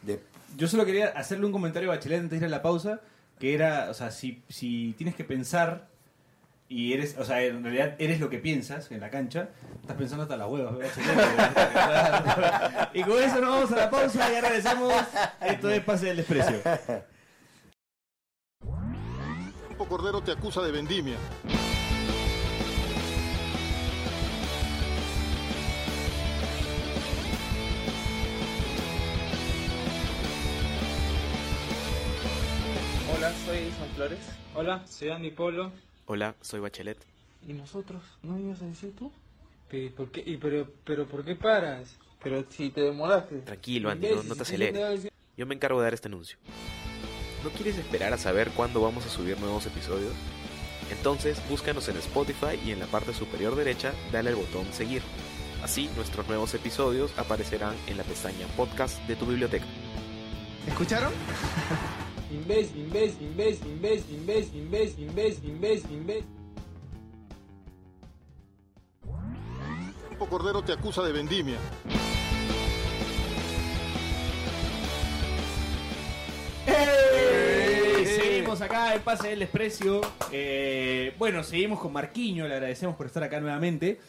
[0.00, 0.20] de-
[0.56, 3.00] Yo solo quería hacerle un comentario a Bachelet antes de ir a la pausa,
[3.42, 5.88] que era, o sea, si, si tienes que pensar
[6.68, 9.48] y eres, o sea, en realidad eres lo que piensas en la cancha,
[9.80, 10.76] estás pensando hasta las huevas,
[12.94, 14.94] y con eso nos vamos a la pausa y ya regresamos.
[15.40, 16.60] Esto es Pase del Desprecio.
[19.88, 21.16] Cordero te acusa de vendimia.
[33.56, 34.18] Soy Flores.
[34.54, 35.70] Hola, soy Andy Polo.
[36.06, 36.96] Hola, soy Bachelet.
[37.46, 38.02] ¿Y nosotros?
[38.22, 39.12] ¿No ibas a decir tú?
[39.68, 41.96] ¿Pero por qué, y pero, pero por qué paras?
[42.22, 43.38] Pero si te demoraste.
[43.40, 44.74] Tranquilo, Andy, no, no te aceleres.
[45.02, 46.38] decir- Yo me encargo de dar este anuncio.
[47.44, 50.14] ¿No quieres esperar a saber cuándo vamos a subir nuevos episodios?
[50.90, 55.02] Entonces búscanos en Spotify y en la parte superior derecha dale al botón seguir.
[55.62, 59.66] Así nuestros nuevos episodios aparecerán en la pestaña podcast de tu biblioteca.
[60.68, 61.12] ¿Escucharon?
[62.32, 66.26] Imbécil, imbécil, imbécil, imbécil, imbécil, imbécil, imbécil, imbécil, imbécil.
[70.08, 71.58] Campo Cordero te acusa de vendimia.
[76.66, 78.06] ¡Ey!
[78.06, 80.00] Seguimos acá en Pase del Desprecio.
[80.30, 84.00] Eh, bueno, seguimos con Marquiño, le agradecemos por estar acá nuevamente.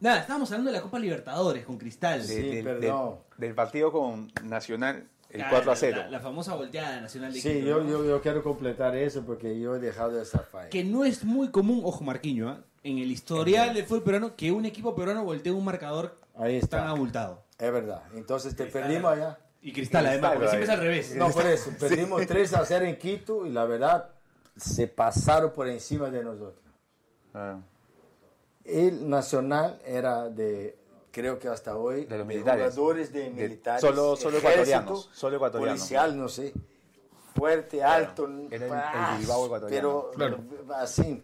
[0.00, 2.22] Nada, estábamos hablando de la Copa Libertadores con Cristal.
[2.22, 3.16] Sí, del, perdón.
[3.38, 5.96] del partido con Nacional, el La- 4 a la- 0.
[6.02, 7.90] La, la famosa volteada nacional de Sí, Quito, yo, ¿no?
[7.90, 10.68] yo, yo quiero completar eso porque yo he dejado esa falla.
[10.70, 12.60] Que no es muy común, ojo Marquiño, ¿ah?
[12.82, 16.78] en el historial del fútbol peruano, que un equipo peruano voltee un marcador Ahí está.
[16.78, 17.42] tan abultado.
[17.58, 18.02] Es verdad.
[18.14, 19.38] Entonces te perdimos allá.
[19.62, 21.16] Y Cristal, además, porque siempre es al revés.
[21.16, 21.70] No, por eso.
[21.80, 24.10] Perdimos 3 a 0 en Quito y la verdad
[24.56, 26.62] se pasaron por encima de nosotros.
[27.32, 27.62] Claro.
[28.64, 30.76] El Nacional era de,
[31.16, 32.74] creo que hasta hoy, De los militares.
[32.74, 33.80] jugadores de De- militares.
[33.80, 35.78] solo- solo ejército, ecuatorianos, solo ecuatorianos.
[35.80, 36.52] Policial, no sé.
[37.34, 38.28] Fuerte, alto.
[38.50, 40.10] Era el- ah, el Bilbao ecuatoriano.
[40.14, 41.22] Pero, pero así.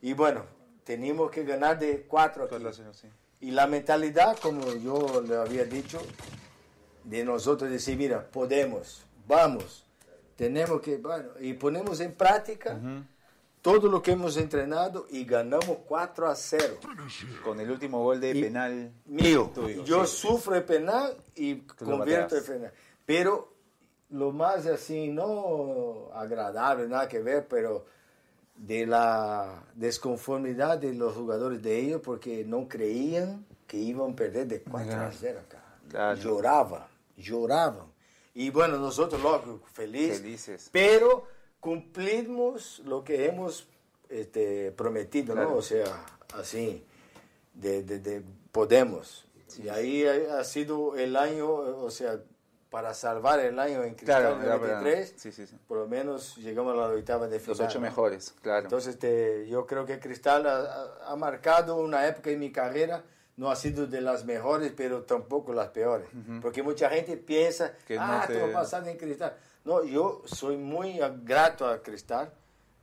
[0.00, 0.44] Y bueno,
[0.82, 2.50] teníamos que ganar de 4 aquí.
[2.52, 3.08] Cuatro a cero, sí.
[3.40, 6.00] Y la mentalidad, como yo le había dicho,
[7.04, 9.84] de nosotros decir, mira, podemos, vamos,
[10.36, 12.78] tenemos que, bueno, y ponemos en práctica
[13.62, 16.78] todo lo que hemos entrenado y ganamos 4 a 0.
[17.44, 20.16] Con el último gol de Y- penal Mío, tuyo, yo sí.
[20.16, 22.72] sufro el penal y Tú convierto el penal.
[23.04, 23.52] Pero
[24.10, 27.84] lo más así, no agradable, nada que ver, pero
[28.56, 34.46] de la desconformidad de los jugadores de ellos porque no creían que iban a perder
[34.48, 35.62] de 4 a 0 acá.
[35.88, 36.18] Claro.
[36.20, 37.86] Lloraban, lloraban.
[38.34, 40.20] Y bueno, nosotros, loco, felices.
[40.20, 40.68] Felices.
[40.72, 41.26] Pero
[41.60, 43.68] cumplimos lo que hemos
[44.08, 45.50] este, prometido, Claro.
[45.50, 45.56] ¿no?
[45.56, 45.84] O sea,
[46.34, 46.84] así,
[47.54, 49.26] de, de- de Podemos.
[49.62, 52.18] Y ahí ha sido el año, o sea,
[52.70, 55.56] para salvar el año en Cristal Claro, era para- 93, sí, sí, sí.
[55.66, 57.56] por lo menos llegamos a la octava de final.
[57.58, 57.82] Los ocho ¿no?
[57.86, 58.64] mejores, claro.
[58.64, 63.04] Entonces, este, yo creo que Cristal ha, ha- marcado una época en mi carrera,
[63.36, 66.08] no ha sido de las mejores, pero tampoco las peores.
[66.42, 69.36] Porque mucha gente piensa, Que no ah, te- vas a pasar en Cristal.
[69.68, 72.32] No, yo soy muy grato a Cristal,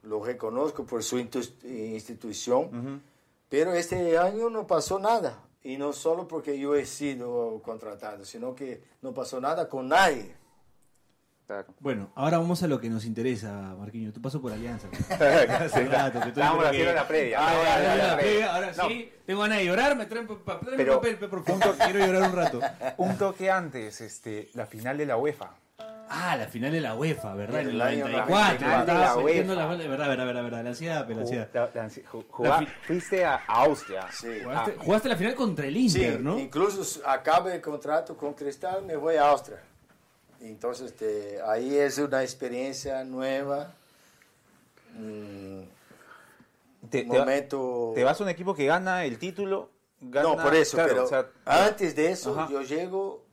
[0.04, 3.02] lo reconozco por su institución,
[3.50, 5.40] pero este año no pasó nada.
[5.64, 10.36] Y no solo porque yo he sido contratado, sino que no pasó nada con nadie.
[11.48, 11.74] claro.
[11.80, 14.14] Bueno, ahora vamos a lo que nos interesa, Marquinhos.
[14.14, 14.88] Tu paso por Alianza.
[15.10, 18.88] Hace rato que tú dices haciendo que- la previa, Ah, Ahora No.
[18.90, 19.96] sí, tengo ganas de llorar.
[19.98, 20.76] Me traen papel.
[20.76, 21.02] Quiero
[22.06, 22.60] llorar un rato.
[22.98, 25.50] Un toque antes, este, la final de la UEFA.
[26.08, 27.62] Ah, la final de la UEFA, ¿verdad?
[27.62, 28.58] En el El año 94.
[28.58, 29.66] final de la metiendo UEFA.
[29.66, 30.64] la- Verdad, verdad, verdad, verdad.
[30.64, 31.50] La ansiedad, la ansiedad.
[31.54, 34.08] La- la- fuiste a, Austria.
[34.12, 34.28] Sí.
[34.44, 36.38] Jugaste, jugaste la final contra el Inter, Sí, ¿no?
[36.40, 39.60] incluso acaba el contrato con Cristal, me voy a Austria.
[40.42, 43.72] Entonces, este, ahí es una experiencia nueva.
[44.98, 45.62] mm,
[46.90, 47.92] Te, un te va- momento...
[47.96, 49.70] te vas a un equipo que gana el título.
[50.00, 52.52] Gana, no, por eso, claro, pero o sea, antes de eso, Ajá.
[52.52, 53.25] yo llego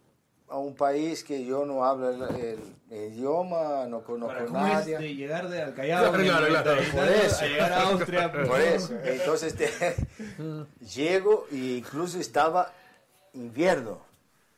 [0.52, 2.58] a un país que yo no hablo el,
[2.90, 4.98] el idioma, no conozco Ahora, ¿Cómo es nadie.
[4.98, 6.70] de llegar de al Callao Claro, el claro, claro.
[6.82, 7.36] 90 y Por eso.
[7.44, 8.32] a llegar a Austria?
[8.32, 8.94] Por eso.
[9.04, 9.96] Entonces, este,
[10.94, 12.70] llego e incluso estaba
[13.32, 13.98] invierno.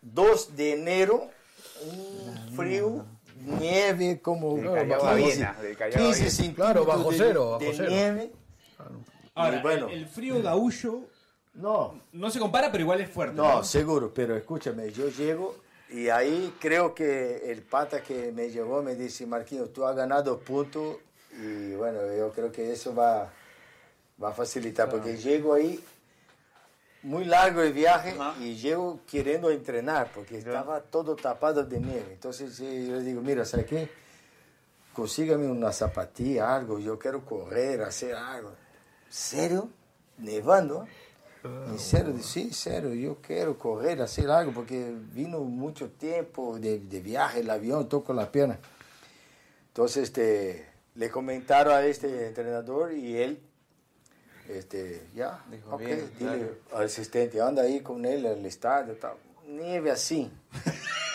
[0.03, 1.31] 2 de enero,
[1.87, 3.05] un frío,
[3.61, 6.31] nieve como Del Callao a Viena, del Callao a 15 Viena.
[6.31, 7.89] centímetros Claro, bajo de, cero, bajo de cero.
[7.91, 8.33] nieve.
[9.35, 9.89] Ahora, bueno.
[9.89, 11.01] el, el frío gaullo
[11.55, 13.37] No, no se compara, pero igual es fuerte.
[13.37, 18.83] no, seguro, pero escúchame, yo llego y ahí creo que el pata que me llevó
[18.83, 20.97] me dice, Marquinhos, tú has ganado puntos
[21.39, 23.31] y bueno, yo creo que eso va,
[24.23, 25.83] va a facilitar, porque llego ahí
[27.03, 32.13] muy largo el viaje y llego queriendo entrenar, porque estaba todo tapado de nieve.
[32.13, 33.89] Entonces yo le digo, mira, ¿sabes qué?
[34.95, 38.53] Consígame una zapatilla, algo, yo quiero correr, hacer algo.
[39.11, 39.69] ¿Serio?
[40.19, 40.87] ¿Nevando?
[42.23, 47.51] Sí, serio, yo quiero correr, hacer algo, porque vino mucho tiempo de, de viaje, el
[47.51, 48.59] avión, toco la pierna.
[49.69, 53.41] Entonces, este, le comentaron a este entrenador y él,
[54.49, 59.17] este, ya, Dijo, ok, bien, dile al asistente, anda ahí con él al estadio, tal.
[59.57, 60.31] Nieve así.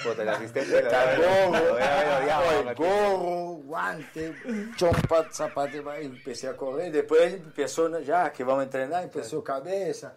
[0.04, 2.86] puta, el asistente lo Está debe haber- gorro, lo debe haber odiado, el Martín.
[2.86, 4.36] gorro, guante,
[4.76, 6.92] chompa, zapato, y empecé a correr.
[6.92, 10.14] Después empezó, ya que vamos a entrenar, empezó cabeza,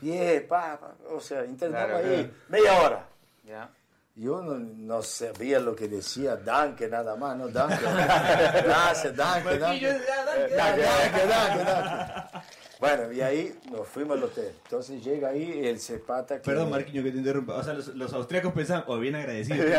[0.00, 2.30] pie, pa, pa, o sea, entrenamos Claro, ahí claro.
[2.48, 3.06] media hora.
[3.44, 3.70] Ya.
[4.16, 7.82] Yo no, no sabía lo que decía Danke nada más, no Danke.
[7.84, 9.88] Gracias, Danke, Danke.
[9.88, 12.63] Danke, Danke, Danke, Danke.
[12.80, 14.52] Bueno, y ahí nos fuimos al hotel.
[14.64, 16.44] Entonces llega ahí el cepata que...
[16.44, 17.54] Perdón, Marquinhos, que te interrumpa.
[17.54, 19.66] O sea, los, los austríacos pensaban, o bien agradecidos.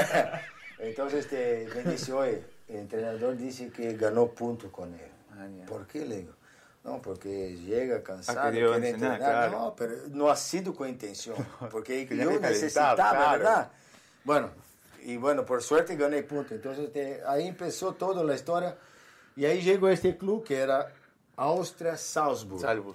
[0.78, 5.00] Entonces este, me dice, oye, el entrenador dice que ganó puntos con él.
[5.32, 5.66] Ah, ya.
[5.66, 6.06] ¿Por qué?
[6.06, 6.34] Le digo,
[6.84, 9.50] no, porque llega cansado, querido quiere entrenar, claro.
[9.50, 11.36] No, pero no ha sido con intención,
[11.70, 13.38] porque yo necesitaba, claro.
[13.38, 13.70] ¿verdad?
[14.24, 14.50] Bueno,
[15.02, 16.52] y bueno, por suerte gané puntos.
[16.52, 18.76] Entonces este, ahí empezó toda la historia.
[19.40, 20.92] Y ahí llegó este club que era
[21.36, 22.60] Austria Salzburg.
[22.60, 22.92] Salvo.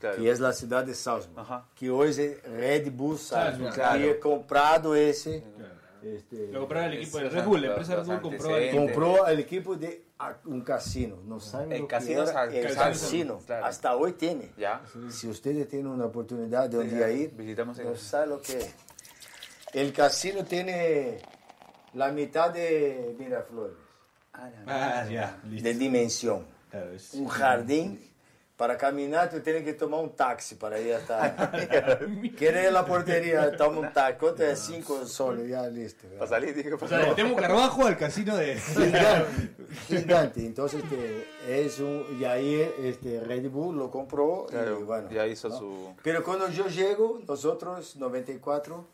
[0.00, 0.16] Claro.
[0.16, 1.64] Que es la ciudad de Salzburg, Ajá.
[1.74, 3.72] que hoy es Red Bull Salzburg.
[3.72, 4.00] Claro.
[4.00, 5.44] Y he comprado ese.
[6.02, 9.26] este, Lo compraron el equipo de Red Bull, la empresa Red Bull compró el compró
[9.28, 11.18] el equipo de a- un casino.
[11.24, 12.90] No saben El lo casino que era el Casino
[13.36, 13.42] casino.
[13.46, 13.66] claro.
[13.66, 14.50] Hasta hoy tiene.
[14.58, 14.82] Ya.
[15.10, 18.58] Si ustedes tienen una oportunidad de un día ir, Visitamos el- no saben lo que
[18.58, 18.74] es.
[19.72, 21.18] El casino tiene
[21.94, 23.76] la mitad de Miraflores,
[24.66, 25.68] Ah, ya, listo.
[25.68, 26.46] de dimensión.
[26.70, 28.00] Claro, es- Un jardín
[28.56, 31.50] Para caminar, tú tienes que tomar un taxi para ir hasta.
[32.38, 34.18] Quieres ir a la portería, toma un taxi.
[34.18, 34.58] ¿Cuánto es?
[34.58, 36.06] Cinco soles, ya listo.
[36.10, 36.18] ya.
[36.20, 38.56] Para salir, dije, O sea, tenemos Carbajo al casino de...
[38.58, 39.50] Gigante,
[39.88, 40.46] gigante.
[40.46, 41.26] Entonces, este,
[41.66, 44.46] es un, y ahí este, Red Bull lo compró.
[44.48, 45.58] Claro, y bueno, ya hizo ¿no?
[45.58, 45.94] su...
[46.02, 48.86] Pero cuando yo llego, nosotros, 94,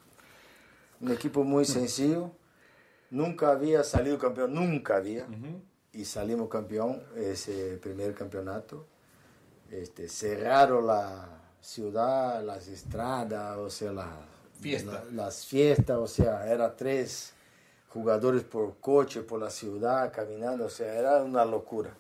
[1.03, 2.33] un equipo muy sencillo,
[3.13, 5.27] nunca había salido campeón, nunca había.
[5.93, 8.87] Y salimos campeón ese primer campeonato.
[9.71, 11.29] Este, cerraron la
[11.61, 14.09] ciudad, las estradas, o sea, la,
[14.61, 14.93] Fiesta.
[14.93, 17.33] la- las fiestas, o sea, era tres
[17.89, 21.91] jugadores por coche, por la ciudad, caminando, o sea, era una locura.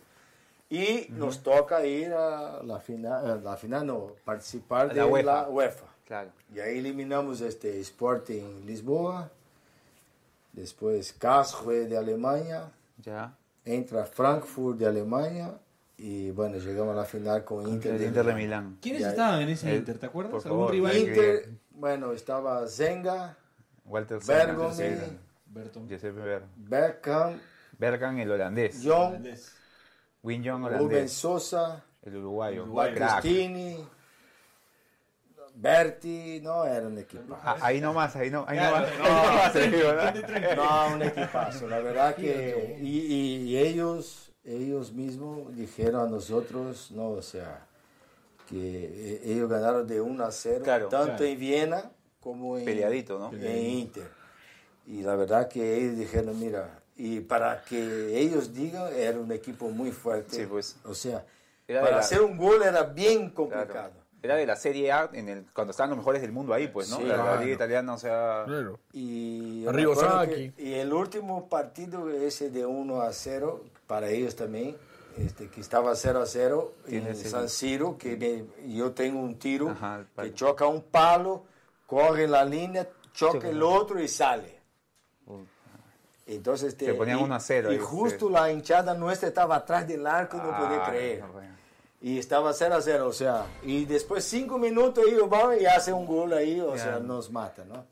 [0.71, 5.33] Y nos toca ir a la final, la final no, participar A de la UEFA.
[5.43, 5.85] la UEFA.
[6.07, 6.31] Claro.
[6.55, 9.31] Y ahí eliminamos este Sporting Lisboa,
[10.53, 13.35] después Karlsruhe de Alemania, Ya.
[13.65, 15.59] entra Frankfurt de Alemania
[15.97, 18.65] y bueno, llegamos a la final con Inter de Inter de Milán.
[18.65, 18.79] Milán.
[18.81, 19.99] ¿Quiénes Ya- estaban en ese Eh, Inter?
[19.99, 20.33] ¿Te acuerdas?
[20.45, 20.97] ¿Algún favor, rival?
[20.97, 23.37] Inter- bueno, estaba Zenga,
[23.85, 25.03] Walter Bergomi, Senna,
[25.47, 25.89] Berton.
[25.89, 27.41] Giuseppe Ber- Bergkamp,
[27.79, 28.81] Bergan, el holandés.
[28.85, 29.25] John,
[30.23, 31.13] Win John, Rubén holandés.
[31.13, 32.65] Sosa, El uruguayo.
[32.95, 33.25] Crack.
[35.55, 37.37] Berti, no, era un equipo.
[37.43, 39.55] Ah, ahí nomás, ahí no, ahí Claro, nomás.
[39.55, 40.89] no, ¿no?
[40.89, 42.79] No, un equipazo, la verdad que...
[42.81, 47.67] Y, y- y ellos, ellos mismos dijeron a nosotros, no, o sea,
[48.49, 48.57] que
[49.17, 51.25] eh, ellos ganaron de 1 a 0, Claro, tanto claro.
[51.25, 53.31] en Viena como en, Peleadito, ¿no?
[53.33, 54.09] en Inter.
[54.87, 59.69] Y la verdad que ellos dijeron, mira, y para que ellos digan, era un equipo
[59.69, 60.37] muy fuerte.
[60.37, 60.77] Sí, pues.
[60.85, 61.25] O sea,
[61.69, 63.35] Era para hacer un gol era bien Claro.
[63.35, 64.02] complicado.
[64.23, 66.89] Era de la Serie A en el, cuando estaban los mejores del mundo ahí, pues,
[66.91, 66.99] ¿no?
[66.99, 67.41] Sí, la, la claro.
[67.41, 68.45] liga italiana, o sea...
[68.47, 68.79] Claro.
[68.93, 74.77] Y, que- y el último partido, ese de 1 a 0, para ellos también,
[75.19, 79.39] este, que estaba 0 a 0 en el- San Siro, que me- yo tengo un
[79.41, 81.45] tiro Ajá, que choca un palo,
[81.87, 84.61] corre la línea, choca el otro y sale.
[86.27, 88.33] Entonces, este, Se ponían y- 1 a 0 Y ahí, justo sí.
[88.33, 91.21] la hinchada nuestra estaba atrás del arco, no podía Ah, creer.
[91.21, 91.52] no, bueno.
[92.03, 95.95] Y estaba 0 a 0, o sea, y después 5 minutos ellos van y hacen
[95.95, 96.83] un gol ahí, o Ya.
[96.83, 97.85] sea, nos mata, ¿no?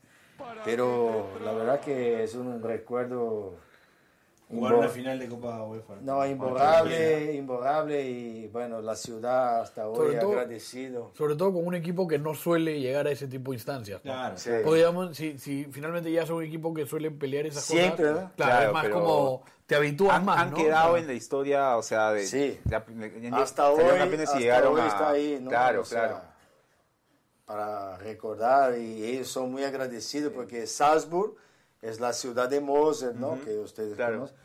[0.65, 3.53] Pero la verdad que es un recuerdo
[4.51, 5.95] Jugar una final de Copa UEFA.
[6.01, 11.11] no, imborrable, imborrable y bueno, la ciudad hasta hoy Sobre todo- agradecido.
[11.17, 14.01] Sobre todo con un equipo que no suele llegar a ese tipo de instancias.
[14.03, 14.11] ¿no?
[14.11, 14.37] Claro.
[14.37, 14.51] Sí.
[14.51, 18.31] Digamos, si, si finalmente ya son un equipo que suele pelear esas Siempre, cosas, ¿no?
[18.35, 20.57] claro, Claro, es más pero como te habitúas Han, más, han ¿no?
[20.57, 22.25] quedado O sea, en la historia, o sea, de...
[22.25, 22.59] Sí.
[22.65, 22.79] de-
[23.19, 25.49] de- Hasta hoy, hasta llegaron hoy a- está ahí, ¿no?
[25.49, 26.21] Claro, O sea, claro.
[27.45, 31.35] Para recordar, y ellos son muy agradecidos porque Salzburg
[31.81, 33.39] es la ciudad de Mozart, ¿no?
[33.43, 34.15] Que ustedes Claro.
[34.15, 34.37] conocen.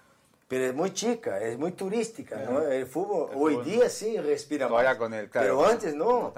[0.49, 2.63] Pero es muy chica, es muy turística, ¿no?
[2.63, 3.65] El fútbol, hoy fútbol.
[3.65, 4.97] día sí respira más.
[4.97, 6.33] con el- claro, Pero antes no.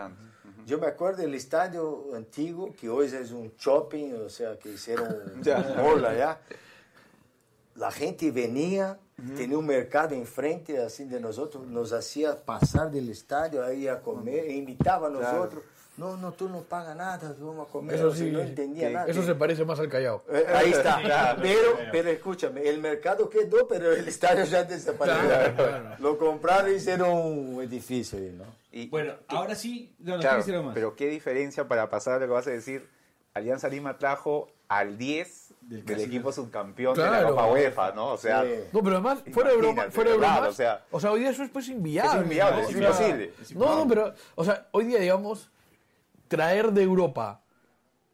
[0.67, 5.09] Yo me acuerdo del estadio antiguo, que hoy es un shopping, o sea, que hicieron
[5.43, 5.59] Ya.
[5.83, 6.39] mall allá.
[7.75, 8.99] La gente venía,
[9.37, 14.45] tenía un mercado enfrente así de nosotros, nos hacía pasar del estadio ahí a comer,
[14.47, 15.63] e invitaba a nosotros.
[15.99, 17.97] No, no, tú no pagas nada, vamos a comer.
[17.97, 19.07] Eso O sea, sí, no entendía nada.
[19.07, 20.23] Eso se parece más al Callao.
[20.33, 21.01] Eh, Ahí está.
[21.03, 21.39] Claro.
[21.43, 25.29] pero, pero escúchame, el mercado quedó, pero el estadio ya desapareció.
[25.29, 25.97] Claro, claro.
[25.99, 28.45] Lo compraron y hicieron un edificio ahí, ¿no?
[28.71, 30.75] Y- Bueno, ahora sí, no, no, Claro, ¿qué hicieron más?
[30.75, 32.89] pero qué diferencia para pasar a lo que vas a decir.
[33.35, 37.31] Alianza Lima trajo al 10 Del del, equipo subcampeón de la Claro.
[37.31, 38.13] Copa UEFA, ¿no?
[38.13, 38.51] O sea, Sí.
[38.73, 40.33] No, pero además, fuera de broma, fuera de ¿verdad?
[40.37, 42.19] bromas, O sea- o sea, hoy día eso es pues inviable.
[42.21, 42.69] Es inviable, ¿no?
[42.69, 43.33] es imposible.
[43.55, 45.51] No, no, pero, o sea, hoy día, digamos,
[46.29, 47.43] traer de Europa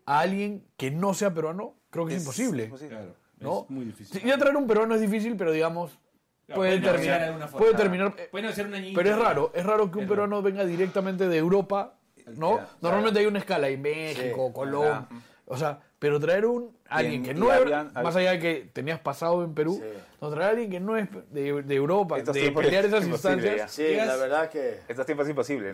[0.06, 2.70] a alguien que no sea peruano, creo que es, imposible.
[2.88, 3.64] Claro, ¿no?
[3.64, 4.20] es muy difícil.
[4.20, 5.98] Sí, ya traer un peruano es difícil, pero digamos,
[6.46, 7.20] Claro, puede negociar terminar.
[7.20, 7.58] de alguna forma.
[7.66, 8.14] Puede terminar.
[8.18, 8.96] eh, Pueden hacer un añito.
[8.96, 11.94] Pero es raro, es raro que un Es peruano venga directamente de Europa,
[12.36, 12.56] ¿no?
[12.56, 12.68] Claro.
[12.82, 15.08] Normalmente hay una escala en México, Colombia.
[15.46, 18.68] O sea, pero traer un alguien en- que no es, habían- más allá de que
[18.74, 19.98] tenías pasado en Perú, Sí.
[20.20, 23.06] no traer a alguien que no es de, de Europa, Estos de pelear es esas
[23.06, 23.72] instancias.
[23.72, 24.80] Sí, Llegas- la verdad que...
[24.86, 25.72] estos tiempos es imposible,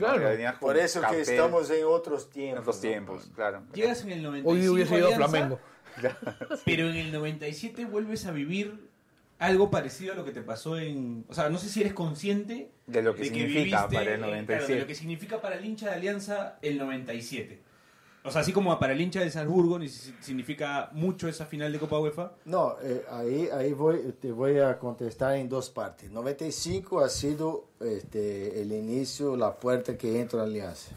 [0.60, 2.30] Por eso que estamos en otros en
[2.84, 3.28] tiempos.
[3.74, 5.58] Llegas en el 95 Hoy hubiese ido a Flamengo.
[6.64, 8.88] Pero en el 97 vuelves a vivir
[9.40, 11.24] algo parecido a lo que te pasó en...
[11.28, 14.16] O sea, no sé si eres consciente De lo que significa viviste, para el eh,
[14.18, 14.74] claro, 97.
[14.74, 17.58] de lo que significa para el hincha de Alianza el 97.
[18.22, 21.72] O sea, así como para el hincha de Salzburgo ni si- significa mucho esa final
[21.72, 22.32] de Copa UEFA.
[22.44, 26.10] No, eh, ahí, ahí voy, te voy a contestar en dos partes.
[26.10, 30.90] 95 ha sido este, el inicio, la puerta que entra a Alianza.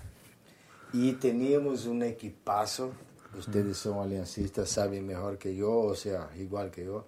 [0.91, 2.91] Y teníamos un equipazo.
[3.38, 7.05] Ustedes son aliancistas, saben mejor que yo, o sea, igual que yo.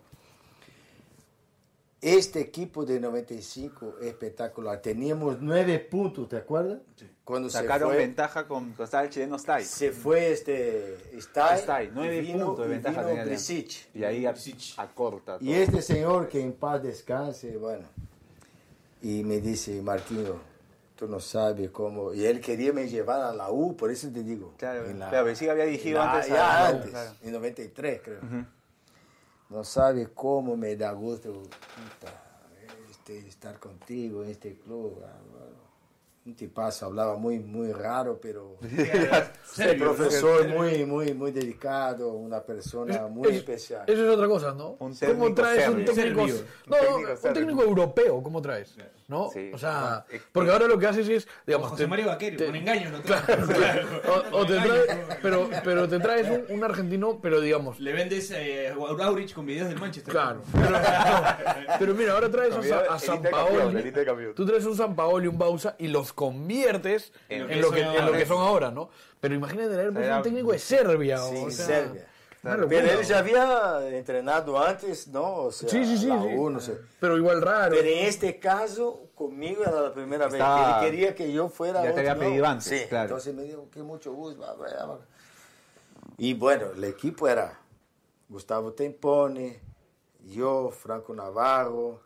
[2.02, 4.82] Este equipo de 95 espectacular.
[4.82, 6.80] Teníamos nueve puntos, ¿te acuerdas?
[7.26, 9.64] Cuando Sacaron se fue, ventaja con, con estaba el chileno Stay.
[9.66, 13.26] se fue este Stay, Stay, y nueve vino- puntos de y ventaja vino.
[13.26, 13.88] Brisic.
[13.96, 14.36] Y ahí a-
[14.78, 15.38] acorta.
[15.42, 15.56] Y todo.
[15.56, 17.88] este señor que en paz descanse, bueno,
[19.02, 20.40] y me dice, Marquinho,
[20.96, 24.22] tú no sabes cómo, y él quería me llevar a la U, por eso te
[24.24, 24.54] digo.
[24.58, 27.12] Claro, en la- claro, Brisic había dirigido la- antes ya la U, antes, claro.
[27.24, 28.20] en 93 creo.
[29.50, 32.24] No sabe cómo me da gusto puta,
[32.92, 35.02] este, estar contigo en este club.
[35.04, 35.65] ah, bueno.
[36.26, 38.80] Un tipazo, hablaba muy, muy raro, pero el
[39.46, 43.84] Serbio, profesor muy, muy, muy dedicado, una persona muy Es- especial.
[43.86, 44.76] Eso es otra cosa, ¿no?
[44.80, 46.36] Un ¿Cómo traes un técnico, Serbio.
[46.66, 48.24] no, Un un técnico europeo?
[48.24, 48.76] ¿Cómo traes?
[49.08, 49.30] ¿No?
[49.32, 49.52] Sí.
[49.54, 52.56] O sea, porque ahora lo que haces es, digamos, José te- Mario Vaquero, te- con
[52.56, 53.88] engaños lo Claro, claro.
[54.32, 54.86] O, o te traes,
[55.22, 59.46] pero, pero te traes un, un argentino, pero digamos, Le vendes eh, a Aurich con
[59.46, 60.12] videos del Manchester.
[60.12, 60.42] claro.
[60.52, 60.80] Pero, no,
[61.80, 63.92] pero mira, ahora traes a, a San Paoli.
[64.36, 67.88] Tú traes un San Paoli, un Bausa y los conviertes en, En lo que, en
[68.06, 68.26] lo que ahora.
[68.26, 68.90] son ahora, ¿no?
[69.20, 71.18] Pero imagínate traer un técnico de Serbia.
[71.20, 72.08] Sí, o sea, Serbia.
[72.54, 73.00] Una Pero locura.
[73.02, 75.36] él ya había entrenado antes, ¿no?
[75.36, 76.28] O sea, Sí, sí, sí, la sí.
[76.36, 76.78] U, no sé.
[77.00, 77.76] Pero igual raro.
[77.76, 81.80] Pero en este caso, conmigo era la primera vez que él quería que yo fuera.
[81.84, 82.20] Ya te otro, había ¿no?
[82.20, 83.06] pedido antes, Sí, claro.
[83.06, 84.42] entonces me dijo que mucho gusto.
[84.42, 85.00] va, va, va.
[86.18, 87.60] Y bueno, el equipo era
[88.30, 89.60] Gustavo Tempone,
[90.28, 92.00] yo, Franco Navarro,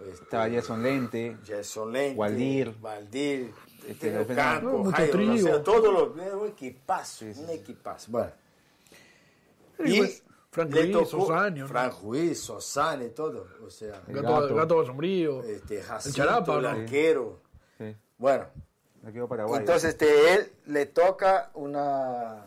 [0.00, 1.36] este, Estaba Jason Lente.
[1.46, 2.74] Jason Lente, Waldir.
[2.80, 3.52] Valdir,
[3.86, 5.32] Este, Campo, No, Jairo, trío.
[5.32, 8.10] o sea, todos los, era un equipazo, un equipazo.
[8.10, 8.30] Bueno.
[9.84, 11.68] Y pues, Frank Ruiz, tocó- Osanio, ¿no?
[11.68, 13.46] Frank Ruiz, Sosane, todo.
[13.64, 14.54] O sea, Gato, Gato.
[14.54, 15.42] gato sombrío.
[15.44, 16.68] este, El Jacinto, Charapa, el ¿no?
[16.68, 17.40] arquero.
[17.78, 17.96] Sí.
[18.18, 18.46] Bueno,
[19.28, 19.60] paraguayo.
[19.60, 22.44] entonces este, él le toca una,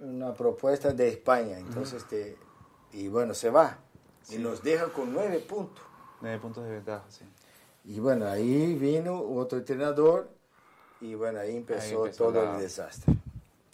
[0.00, 1.58] una propuesta de España.
[1.58, 2.36] Entonces, este,
[2.92, 3.78] y bueno, se va.
[4.30, 5.84] Y nos deja con nueve puntos.
[6.20, 7.24] Nueve puntos de ventaja, sí.
[7.84, 10.28] Y bueno, ahí vino otro entrenador.
[11.00, 13.14] Y bueno, ahí empezó, empezó todo la- el desastre.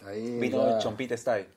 [0.05, 1.49] Ahí Vino ya- Chompita Stay.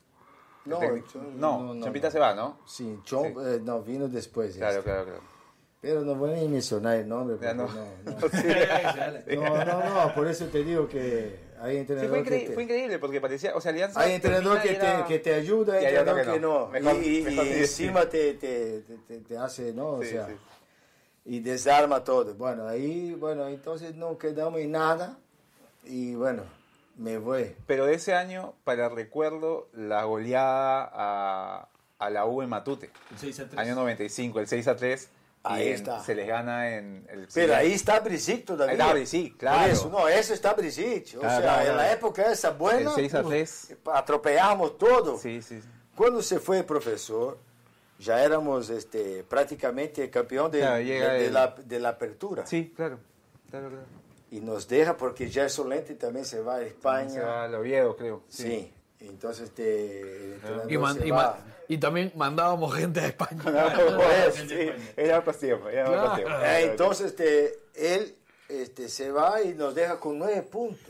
[0.68, 2.58] No, Chom- no, Chompita se va, ¿no?
[2.66, 3.56] Sí, Chom- Sí.
[3.56, 4.56] eh, no, vino después.
[4.56, 4.84] Claro, este.
[4.84, 5.20] claro, claro.
[5.80, 7.36] Pero no voy a mencionar el nombre.
[7.36, 7.66] Porque no.
[7.68, 9.40] no, no.
[9.40, 12.54] No, no, no, por eso te digo que hay Sí, entrenador fue, que increíble, te,
[12.54, 15.84] fue increíble porque parecía, o sea, Alianza hay entrenador que te, que te ayuda, Y
[15.86, 16.66] hay entrenador que no.
[16.68, 17.58] Mejor- y y- mejor y sí.
[17.60, 19.90] encima te, te, te, te- te hace, ¿no?
[19.94, 20.34] O Sí, sea, sí.
[21.26, 22.34] y desarma todo.
[22.34, 25.16] Bueno, ahí, bueno, entonces no quedamos en nada
[25.84, 26.42] y bueno,
[26.98, 27.56] me voy.
[27.66, 31.68] Pero de ese año, para recuerdo, la goleada a,
[31.98, 32.90] a la U en Matute.
[33.12, 33.58] El 6 a 3.
[33.58, 35.08] Año 95, el 6 a 3.
[35.44, 36.00] Ahí en- está.
[36.02, 37.28] se les gana en el...
[37.32, 38.72] Pero ahí está Brisic todavía.
[38.74, 39.60] Ahí está Brisic, claro.
[39.62, 41.16] Por eso, no, eso está Brisic.
[41.16, 41.96] O Claro, sea, claro, en la claro.
[41.96, 43.78] época esa buena, El 6 a pues, 3.
[43.94, 45.16] atropellamos todo.
[45.16, 45.60] Sí, sí.
[45.62, 45.68] sí.
[45.94, 47.38] Cuando se fue profesor,
[48.00, 52.44] ya éramos este, prácticamente campeón de, de- de el- la, de la apertura.
[52.46, 52.98] Sí, claro.
[53.50, 53.84] Claro, claro.
[54.30, 57.08] Y nos deja porque ya Solente también se va a España.
[57.10, 58.22] Se va al Oviedo, creo.
[58.28, 58.72] Sí.
[59.00, 63.42] Entonces este, el entrenador Y, man- y, y también mandábamos gente a España.
[64.32, 66.14] sí, era tiempo, era Claro.
[66.16, 66.34] tiempo.
[66.44, 68.14] Eh, entonces este, él
[68.48, 70.80] este, se va y nos deja con nueve puntos.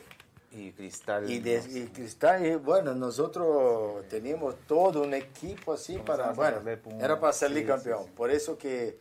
[0.50, 1.30] Y Cristal.
[1.30, 6.62] Y, de, y Cristal, y bueno, nosotros teníamos todo un equipo así para, a bueno,
[6.98, 7.98] era para salir Sí, campeón.
[8.00, 8.12] sí, sí.
[8.16, 8.96] Por eso que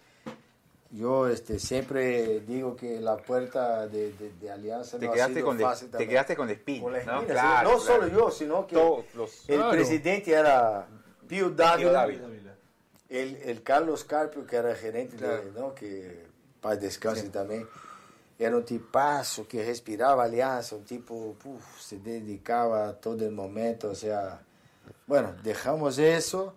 [0.91, 5.33] yo este, siempre digo que la puerta de, de- de Alianza Te no ha quedaste,
[5.35, 6.09] sido con fácil te también.
[6.09, 6.83] quedaste con la espina.
[6.83, 7.11] Con la ¿no?
[7.21, 7.31] espina, sí.
[7.33, 8.01] Claro, no claro.
[8.01, 8.75] solo yo, sino que
[9.15, 9.49] los.
[9.49, 9.71] el Claro.
[9.71, 10.87] presidente era
[11.27, 12.05] Pío Dávila.
[13.09, 15.41] El, el Carlos Carpio, que era gerente, Claro.
[15.43, 15.73] de, ¿no?
[15.75, 16.25] que
[16.61, 17.65] paz descanse también,
[18.39, 23.89] era un tipazo que respiraba alianza, un tipo, puf, se dedicaba a todo el momento,
[23.91, 24.41] o sea,
[25.05, 26.53] bueno, dejamos eso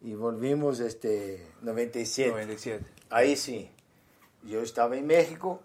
[0.00, 2.30] y volvimos este 97.
[2.30, 2.84] 97.
[3.12, 3.70] Ahí sí,
[4.42, 5.60] yo estaba en México,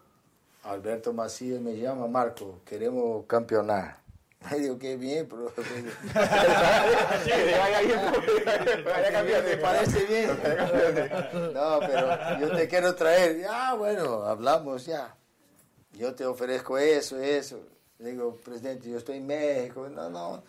[0.63, 3.99] Alberto Macías me llama, Marco, queremos campeonar.
[4.51, 5.45] Le digo, qué bien, pero...
[5.55, 5.63] ¿Te
[9.61, 10.29] parece bien?
[11.53, 13.45] No, pero yo te quiero traer.
[13.49, 15.15] Ah, bueno, hablamos ya.
[15.93, 17.61] Yo te ofrezco eso, eso.
[17.99, 19.87] Le digo, presidente, yo estoy en México.
[19.87, 20.43] No, no.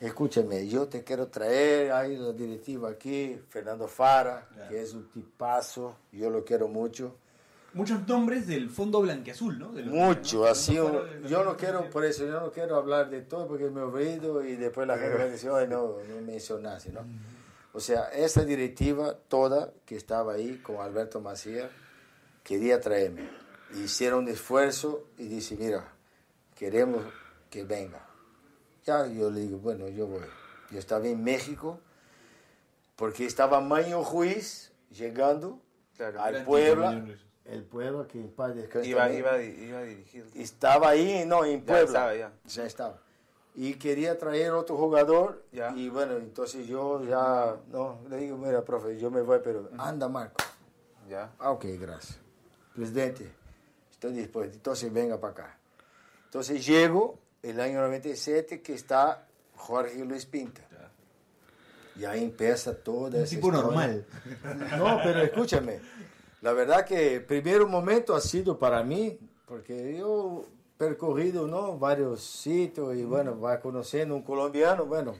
[0.00, 1.92] Escúchame, yo te quiero traer.
[1.92, 5.96] Hay la directiva aquí, Fernando Fara, que es un tipazo.
[6.12, 7.16] Yo lo quiero mucho.
[7.74, 9.72] Muchos nombres del fondo blanqueazul, ¿no?
[9.72, 10.44] De Mucho, ¿no?
[10.46, 10.76] así.
[10.76, 13.84] Faro, yo no quiero, por eso, yo no quiero hablar de todo porque me he
[13.84, 17.00] oído y después la gente a decir, "Ay, no, no mencionaste, ¿no?
[17.74, 21.70] O sea, esa directiva toda que estaba ahí con Alberto Macías
[22.42, 23.28] quería traerme.
[23.74, 25.92] Hicieron un esfuerzo y dice, mira,
[26.56, 27.04] queremos
[27.50, 28.07] que venga.
[28.88, 30.22] Ya yo le digo, bueno, yo voy.
[30.70, 31.78] Yo estaba en México
[32.96, 35.60] porque estaba Maño Juiz llegando
[35.94, 36.22] Claro.
[36.22, 37.04] al Puebla,
[37.44, 40.24] el Puebla que en paz descanse Iba, iba, iba a dirigir.
[40.34, 41.84] Estaba ahí, no, en Ya Puebla.
[41.84, 42.32] estaba, ya.
[42.46, 42.98] Ya estaba.
[43.54, 45.44] Y quería traer otro jugador.
[45.52, 45.70] Ya.
[45.76, 50.08] Y bueno, entonces yo ya, no, le digo, mira, profe, yo me voy, pero anda,
[50.08, 50.36] Marco.
[51.10, 51.30] Ya.
[51.38, 52.18] Ah, ok, gracias.
[52.74, 53.30] Presidente,
[53.90, 54.56] estoy dispuesto.
[54.56, 55.58] Entonces venga para acá.
[56.24, 59.26] Entonces llego el año 97 que está
[59.56, 60.62] Jorge Luis Pinta.
[61.96, 63.62] Y ahí empieza toda Un esa tipo historia.
[63.62, 64.06] normal.
[64.78, 65.80] No, pero escúchame.
[66.42, 71.76] La verdad que el primer momento ha sido para mí, porque yo he percorrido ¿no?
[71.76, 75.16] varios sitios y bueno, va conociendo un colombiano, bueno,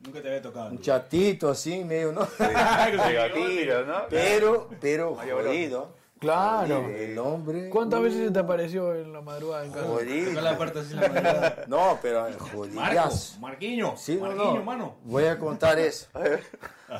[0.00, 0.70] Nunca te había tocado.
[0.70, 2.26] un chatito así, medio, ¿no?
[3.34, 4.06] Tiro, ¿no?
[4.08, 5.94] Pero, pero jodido.
[6.24, 6.88] Claro.
[6.88, 7.68] El hombre.
[7.70, 9.86] ¿Cuántas veces se te apareció en la madrugada en casa?
[9.86, 10.40] Jodido.
[10.40, 11.64] La así en la madrugada.
[11.68, 13.38] No, pero Marco, jodidazo.
[13.40, 13.94] Marquiño.
[13.96, 14.62] Sí, no, Marquiño, no.
[14.64, 14.94] mano.
[15.04, 16.08] Voy a contar eso.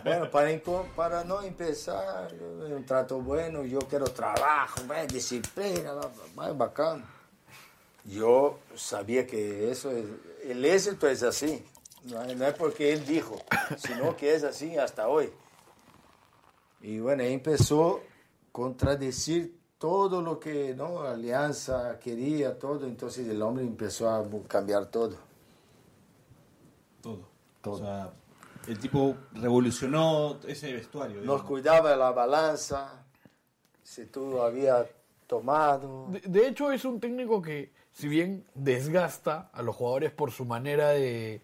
[0.03, 0.51] Bueno, para,
[0.97, 5.93] para no empezar, eh, un trato bueno, yo quiero trabajo, eh, disciplina,
[6.53, 7.05] bacán.
[8.05, 10.05] Yo sabía que eso es,
[10.45, 11.65] el éxito es así.
[12.05, 13.41] No, es- no es porque él dijo,
[13.77, 15.31] sino que es así hasta hoy.
[16.81, 18.01] Y bueno, ahí empezó
[18.55, 21.01] contradecir todo lo que ¿no?
[21.01, 22.87] Alianza quería, todo.
[22.87, 25.17] Entonces el hombre empezó a cambiar todo.
[27.03, 27.19] Todo.
[27.61, 27.75] Todo.
[27.75, 28.13] O sea,
[28.69, 31.21] el tipo revolucionó ese vestuario.
[31.23, 33.05] Nos cuidaba de la balanza,
[33.83, 34.87] si tú habías
[35.27, 36.07] tomado.
[36.11, 40.45] De, de hecho, es un técnico que, si bien desgasta a los jugadores por su
[40.45, 41.43] manera de,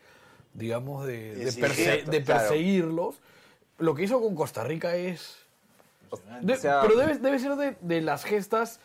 [0.54, 2.40] digamos, de, de Exigir, perse- de claro.
[2.48, 3.16] perseguirlos,
[3.78, 5.39] lo que hizo con Costa Rica es...
[6.42, 8.80] de- O sea, pero debe, debe ser de, de las gestas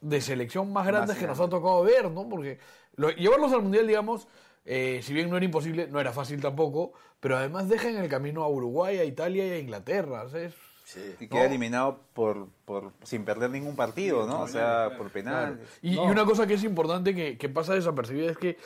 [0.00, 2.28] de selección más grandes que nos ha tocado ver, ¿no?
[2.28, 2.58] Porque
[2.96, 4.28] lo- llevarlos al Mundial, digamos,
[4.64, 8.08] eh, si bien no era imposible, no era fácil tampoco, pero además deja en el
[8.08, 10.22] camino a Uruguay, a Italia y a Inglaterra.
[10.24, 10.54] o sea, es-
[10.84, 11.14] Sí.
[11.20, 14.40] Y queda eliminado por, por, sin perder ningún partido, ¿no?
[14.40, 15.60] O sea, por penal.
[15.82, 18.56] Y, y una cosa que es importante que, que pasa desapercibida es que,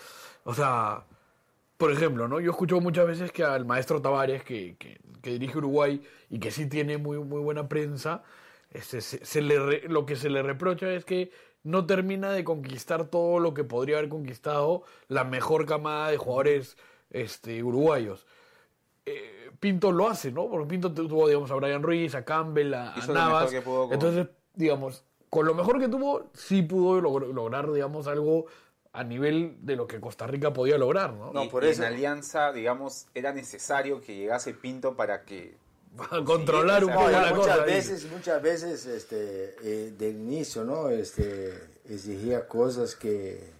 [0.44, 1.04] o sea,
[1.76, 2.40] por ejemplo, ¿no?
[2.40, 6.50] Yo escucho muchas veces que al maestro Tavares, que, que- que dirige Uruguay y que
[6.50, 8.22] sí tiene muy, muy buena prensa,
[8.70, 11.30] este, se, se le re- lo que se le reprocha es que
[11.62, 16.76] no termina de conquistar todo lo que podría haber conquistado la mejor camada de jugadores
[17.10, 18.26] este, uruguayos.
[19.06, 20.48] Eh, Pinto lo hace, ¿no?
[20.48, 23.54] Porque Pinto tuvo, digamos, a Brian Ruiz, a Campbell, a, a Navas.
[23.64, 28.46] pudo Entonces, digamos, con lo mejor que tuvo, sí pudo logr- lograr, digamos, algo
[28.94, 31.32] a nivel de lo que Costa Rica podía lograr, ¿no?
[31.32, 35.56] No, Y- por y eso- en Alianza, digamos, era necesario que llegase Pinto para que...
[35.96, 37.64] Para controlar un o sea, poco No, la muchas cosa.
[37.66, 40.90] veces, muchas veces, este, eh, del inicio, ¿no?
[40.90, 41.52] Este,
[41.88, 43.50] exigía cosas que,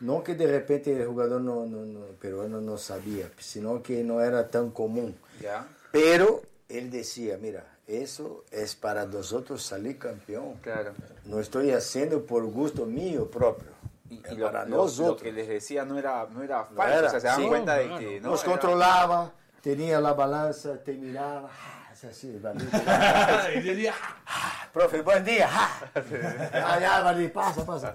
[0.00, 4.20] no que de repente el jugador no, no, no, peruano no sabía, sino que no
[4.22, 5.16] era tan común.
[5.40, 10.54] Ya, Pero él decía, mira, eso es para nosotros salir campeón.
[10.62, 10.92] claro.
[11.24, 13.68] No estoy haciendo por gusto mío propio.
[14.08, 15.08] Y, y lo, para lo- nosotros.
[15.08, 17.40] lo que les decía no era, no era No falso, era, o sea, se dan
[17.40, 17.46] sí.
[17.48, 17.98] cuenta de Claro.
[18.00, 18.20] que...
[18.20, 18.30] ¿no?
[18.30, 22.40] Nos Era- controlaba, tenía la balanza, te miraba, ah, es así.
[23.56, 23.94] Y decía,
[24.72, 25.48] Profe, buen día.
[25.50, 27.94] Ah, Valdir, pasa, pasa.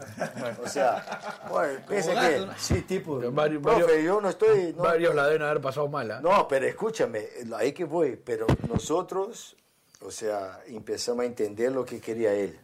[0.64, 2.54] O sea, bueno, piensa que, ¿no?
[2.58, 4.74] sí, tipo, Varios- profe, yo no estoy...
[4.76, 6.20] No, Varios la deben haber pasado mala.
[6.22, 9.56] no, pero escúchame, ahí que voy, pero nosotros,
[10.04, 12.60] o sea, empezamos a entender lo que quería él.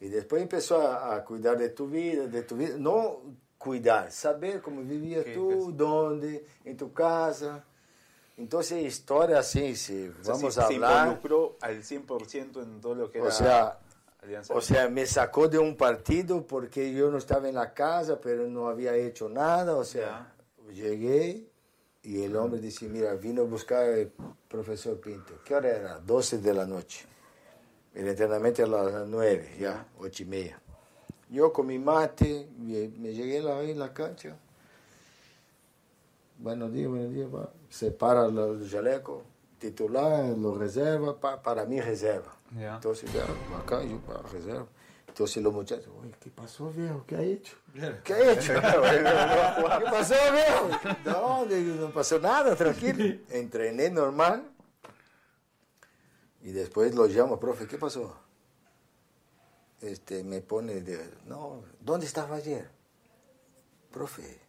[0.00, 3.20] Y después empezó a, a cuidar de tu vida, de tu vida, no
[3.64, 7.64] cuidar, saber cómo vivías tú, dónde, en tu casa.
[8.36, 12.80] Entonces, historia así, si o sea, vamos se, a se hablar, involucró al 100% en
[12.80, 13.78] todo lo que era o sea,
[14.22, 14.54] Alianza.
[14.54, 18.48] o sea, me sacó de un partido porque yo no estaba en la casa, pero
[18.48, 20.34] no había hecho nada, o sea,
[20.70, 21.46] llegué
[22.02, 24.12] y el hombre dice, mira, vino a buscar el
[24.48, 25.38] profesor Pinto.
[25.42, 25.98] ¿Qué hora era?
[26.00, 27.06] 12 de la noche.
[27.94, 30.60] El entrenamiento a las 9, ya, 8 y media.
[31.30, 34.36] Yo con mi mate, me, llegué la- ahí en la cancha.
[36.38, 37.28] Buenos días, buenos días.
[37.32, 37.50] va.
[37.68, 39.22] Se para el chaleco,
[39.58, 42.34] titular, lo reserva, pa- para mí reserva.
[42.58, 42.74] Ya.
[42.74, 43.24] Entonces, ya,
[43.56, 44.66] acá yo para reserva.
[45.08, 47.04] Entonces los muchachos, oye, ¿qué pasó, viejo?
[47.06, 47.56] ¿Qué ha hecho?
[48.02, 48.52] ¿Qué ha hecho?
[49.78, 50.68] ¿Qué pasó, viejo?
[51.04, 53.16] No, no pasó nada, tranquilo.
[53.30, 54.50] Entrené normal.
[56.44, 58.14] Y después lo llamo, profe, ¿qué pasó?
[59.80, 62.70] Este, me pone, de, no, ¿dónde estaba ayer?
[63.90, 64.40] Profe,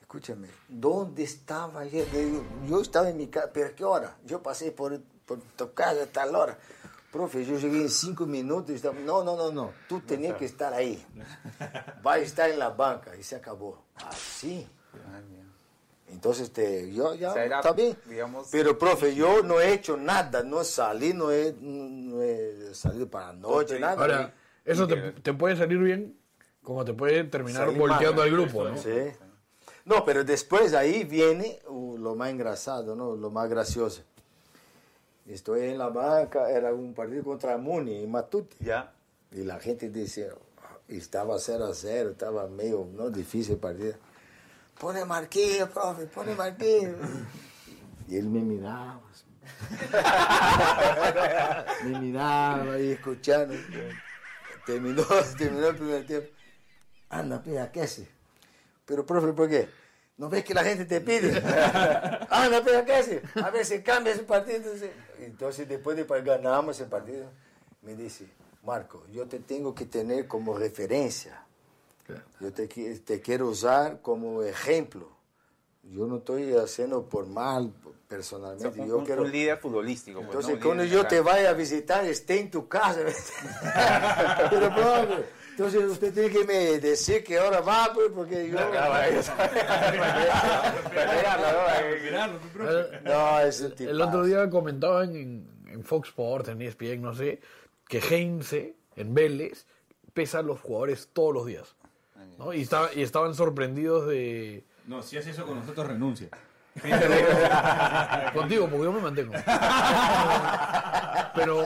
[0.00, 2.08] escúchame, ¿dónde estaba ayer?
[2.12, 4.16] Digo, yo estaba en mi casa, ¿pero qué hora?
[4.24, 6.56] Yo pasé por, por tu casa a tal hora.
[7.10, 10.72] Profe, yo llegué en cinco minutos estaba, no, no, no, no, tú tenías que estar
[10.72, 11.04] ahí.
[12.06, 13.82] Va a estar en la banca y se acabó.
[13.96, 14.68] Así.
[16.08, 17.96] Entonces, te, yo ya, O sea, era, está bien.
[18.06, 23.08] digamos- Pero, profe, yo no he hecho nada, no salí, no he, no he salido
[23.08, 24.00] para la noche, nada.
[24.00, 24.34] Ahora,
[24.64, 26.16] eso te, te puede salir bien,
[26.62, 28.28] como te puede terminar Salí volteando mal.
[28.28, 28.76] al grupo, ¿no?
[28.76, 28.90] Sí.
[29.84, 33.14] No, pero después ahí viene uh, lo más engrasado, ¿no?
[33.16, 34.02] Lo más gracioso.
[35.26, 38.56] Estoy en la banca, era un partido contra Muni, en Matute.
[38.60, 38.92] Ya.
[39.32, 40.30] Y la gente dice,
[40.62, 43.10] "Ah", y estaba 0 a 0, estaba medio ¿no?
[43.10, 43.94] difícil el partido.
[44.78, 46.96] Pone marquillo, profe, pone marquillo.
[48.08, 49.00] y él me miraba.
[51.84, 53.54] me miraba ahí escuchando.
[54.66, 55.02] Terminó,
[55.38, 56.28] terminó el primer tiempo.
[57.08, 58.08] Anda, pida, ¿qué hace?
[58.84, 59.68] Pero, profe, ¿por qué?
[60.18, 61.38] ¿No ves que la gente te pide?
[62.30, 63.22] Anda, pida, ¿qué hace?
[63.42, 64.56] A ver si cambia ese partido.
[64.56, 67.30] Entonces, entonces después de que ganamos ese partido,
[67.82, 68.26] me dice,
[68.62, 71.45] Marco, yo te tengo que tener como referencia.
[72.40, 75.08] Yo te, te quiero usar como ejemplo.
[75.82, 78.80] Yo no estoy haciendo por mal O sea, personalmente.
[78.80, 79.22] un, yo un- quiero...
[79.22, 80.18] un líder futbolístico.
[80.18, 80.56] pues, Entonces, ¿no?
[80.56, 83.00] Un cuando líder yo te vaya a visitar, esté en tu casa.
[84.50, 88.58] Pero, profe, entonces usted tiene que me decir que ahora va, pues, porque yo...
[93.04, 97.40] No, es un El otro día comentaban en, en Fox Sports, en ESPN, no sé,
[97.88, 99.66] que Heinze, en Vélez,
[100.12, 101.74] pesa a los jugadores todos los días.
[102.38, 102.52] ¿No?
[102.52, 104.64] Y, estaba- y estaban sorprendidos de...
[104.86, 106.28] No, si hace eso con nosotros, renuncia.
[108.34, 109.32] Contigo, porque yo me mantengo.
[111.34, 111.64] Pero,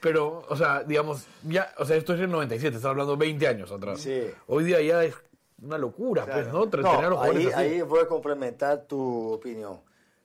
[0.00, 3.70] pero, o sea, digamos, ya, o sea, esto es el 97, estás hablando 20 años
[3.72, 4.00] atrás.
[4.00, 4.22] Sí.
[4.46, 5.14] Hoy día ya es
[5.62, 6.68] una locura, pues, ¿no?
[6.68, 7.74] Tener a los No, jugadores ahí, así.
[7.74, 9.80] ahí voy a complementar tu opinión.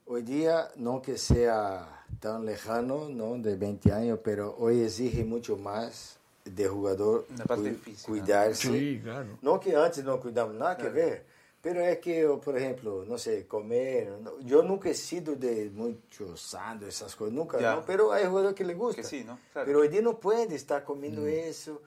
[0.06, 3.36] Hoy día, no que sea tan lejano, ¿no?
[3.38, 8.08] De 20 años, pero hoy exige mucho más de jugador La parte cu- física.
[8.10, 8.68] cuidarse.
[8.70, 9.38] Sí, claro.
[9.42, 11.26] No que antes no cuidamos, nada que ver.
[11.62, 14.10] Pero es que, por ejemplo, no sé, comer.
[14.22, 17.84] no- yo nunca he sido de mucho sano, esas cosas, nunca.
[17.88, 19.02] Pero hay jugadores que les gusta.
[19.02, 19.40] Que sí, ¿no?
[19.54, 19.66] Claro.
[19.68, 21.82] Pero hoy día no puede estar comiendo eso,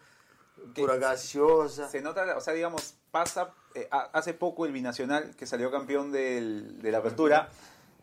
[0.75, 1.89] pura gaseosa.
[1.91, 6.11] Se nota, o sea, digamos, pasa, eh, ha- hace poco el binacional que salió campeón
[6.11, 7.51] del- de la apertura,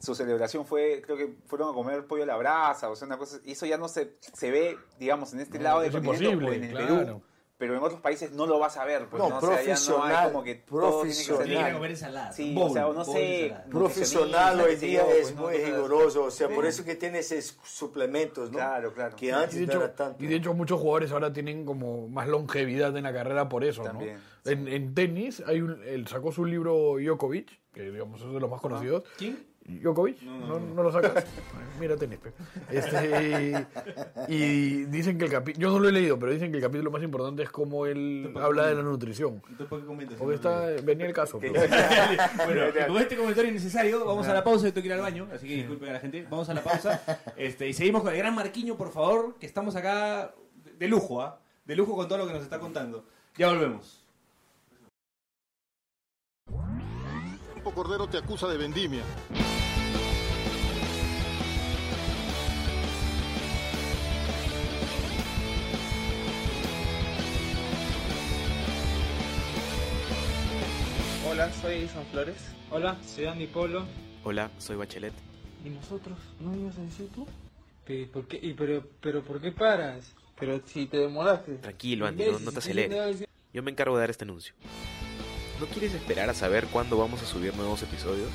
[0.03, 3.17] su celebración fue, creo que fueron a comer pollo a la brasa, o sea, una
[3.17, 6.45] cosa, y eso ya no se, se ve, digamos, en este No, lado del continente
[6.45, 6.97] o en el claro.
[7.05, 7.21] Perú,
[7.55, 9.37] pero en otros países no lo vas a ver, pues, No, ¿no?
[9.37, 11.45] O sea, ya no hay profesional, como que todo tiene que ser- profesional.
[11.47, 12.33] Tiene que comer ensalada.
[12.33, 16.49] Sí, Bowl, o sea, no sé, profesional hoy día es pues, muy riguroso, o sea,
[16.49, 16.69] por sí.
[16.69, 18.57] eso que tiene esos suplementos, ¿no?
[18.57, 19.15] Claro, claro.
[19.15, 20.23] Que antes Y de, no hecho, era tanto.
[20.23, 23.83] y de hecho muchos jugadores ahora tienen como más longevidad en la carrera por eso,
[23.83, 24.51] También, ¿no?
[24.51, 28.49] En, en tenis hay un, él sacó su libro Djokovic, que digamos es de los
[28.49, 29.03] más conocidos.
[29.17, 29.52] ¿Quién?
[29.65, 31.25] Djokovic, no, no lo sacas.
[31.79, 32.19] Mira tenis.
[32.69, 33.65] Este,
[34.27, 36.91] y dicen que el capítulo, yo no lo he leído, pero dicen que el capítulo
[36.91, 39.35] más importante es cómo él habla de la nutrición.
[39.49, 40.17] Entonces, ¿por qué comentas?
[40.17, 41.39] Porque está, venía el caso.
[41.39, 41.53] pero-
[42.45, 44.65] bueno, con este comentario innecesario, vamos a la pausa.
[44.67, 46.27] Tengo que ir al baño, así que disculpen a la gente.
[46.29, 47.01] Vamos a la pausa.
[47.37, 50.33] Este, y seguimos con el gran Marquiño, por favor, que estamos acá
[50.77, 51.39] de lujo, ¿ah?
[51.65, 53.05] De lujo con todo lo que nos está contando.
[53.37, 53.99] Ya volvemos.
[57.73, 59.01] Cordero te acusa de vendimia.
[71.33, 72.35] Hola, soy Edison Flores.
[72.69, 73.87] Hola, soy Andy Polo.
[74.23, 75.13] Hola, soy Bachelet.
[75.65, 76.15] ¿Y nosotros?
[76.39, 77.25] ¿No ibas a decir tú?
[78.13, 78.39] ¿Por qué?
[78.39, 80.13] ¿Y pero, pero por qué paras?
[80.39, 81.53] Pero si te demoraste.
[81.55, 83.27] Tranquilo, Andy, no, no te aceleres.
[83.51, 84.53] Yo me encargo de dar este anuncio.
[85.59, 88.29] ¿No quieres esperar a saber cuándo vamos a subir nuevos episodios?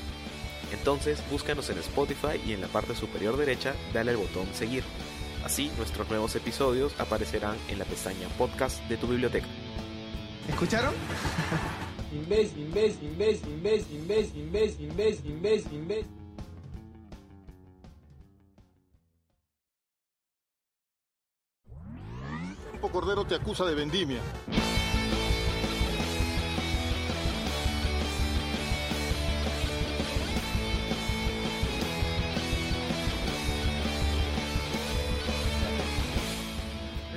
[0.73, 4.83] Entonces búscanos en Spotify y en la parte superior derecha dale al botón seguir.
[5.45, 9.47] Así nuestros nuevos episodios aparecerán en la pestaña podcast de tu biblioteca.
[10.49, 10.95] ¿Escucharon?
[12.19, 16.07] Imbécil, imbécil, imbécil, imbécil, imbécil, imbécil, imbécil, imbécil, imbécil.
[22.73, 24.21] Campo Cordero te acusa de vendimia.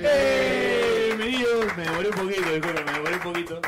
[0.00, 1.14] ¡Eh!
[1.16, 3.60] Bienvenidos, me demoré un poquito, disculpen, me demoré un poquito.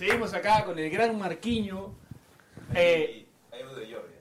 [0.00, 1.92] Seguimos acá con el gran Marquiño.
[2.74, 4.14] Eh, Hay uno de Jordi.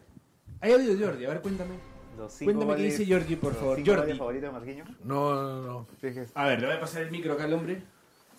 [0.59, 1.75] hay audio de Jordi, a ver, cuéntame.
[2.17, 3.77] Los cinco Cuéntame qué dice Jordi, por los favor.
[3.77, 4.01] cinco Jordi.
[4.07, 4.89] goles favoritos de Marquinhos.
[5.05, 5.87] No, no, no.
[6.35, 7.81] A ver, le voy a pasar el micro acá al hombre.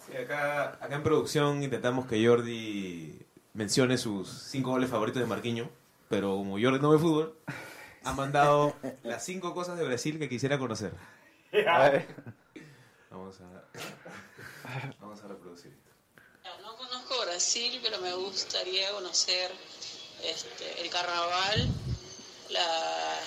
[0.07, 3.19] Sí, acá, acá en producción intentamos que Jordi
[3.55, 5.71] mencione sus cinco goles favoritos de Marquinho,
[6.11, 7.37] pero como Jordi no ve fútbol,
[8.05, 10.93] ha mandado las cinco cosas de Brasil que quisiera conocer.
[11.67, 12.07] A ver.
[13.11, 13.65] Vamos a,
[15.01, 15.80] vamos a reproducir.
[17.21, 19.51] No Brasil, pero me gustaría conocer
[20.23, 21.69] este, el carnaval,
[22.49, 23.19] la,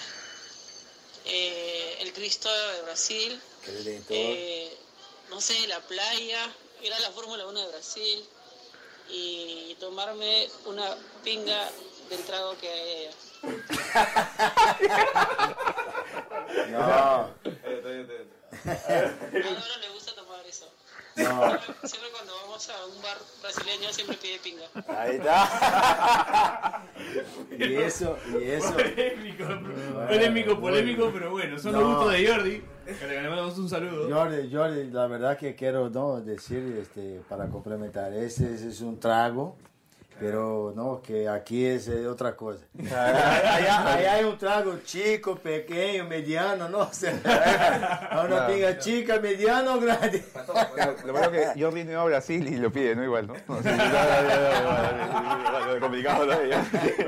[1.26, 3.40] eh, el Cristo de Brasil,
[4.10, 4.76] eh,
[5.30, 8.26] no sé, la playa, ir a la Fórmula 1 de Brasil
[9.10, 11.70] y tomarme una pinga
[12.10, 13.12] del trago que hay allá.
[16.70, 17.30] No.
[19.34, 20.03] Le gusta eso.
[21.16, 21.24] No.
[21.84, 24.66] Siempre cuando vamos a un bar brasileño siempre pide pinga.
[25.00, 26.84] Ahí está.
[27.58, 28.74] y eso, y eso.
[28.74, 29.46] Polémico,
[30.08, 32.64] polémico, polémico, pero bueno, son los gustos de Jordi.
[32.86, 34.10] Que le mandamos un saludo.
[34.14, 39.00] Jordi, Jordi, la verdad que quiero no decir este para complementar, ese, ese es un
[39.00, 39.56] trago,
[40.20, 42.64] pero no que aquí es eh, otra cosa.
[42.80, 47.12] Allá, allá hay un trago chico, pequeño, mediano, no, o sea,
[48.12, 48.54] a una Claro.
[48.54, 50.24] pinga chica, mediano o grande.
[51.06, 53.04] Lo es que Jordi no iba a Brasil y lo pide, ¿no?
[53.04, 53.34] Igual, ¿no?
[53.48, 53.58] No,
[55.80, 56.34] complicado, ¿no?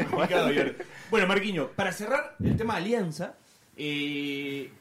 [0.10, 0.76] Complicado, Jordi.
[1.10, 3.34] Bueno, Marquiño, para cerrar el tema de Alianza,
[3.78, 4.72] eh,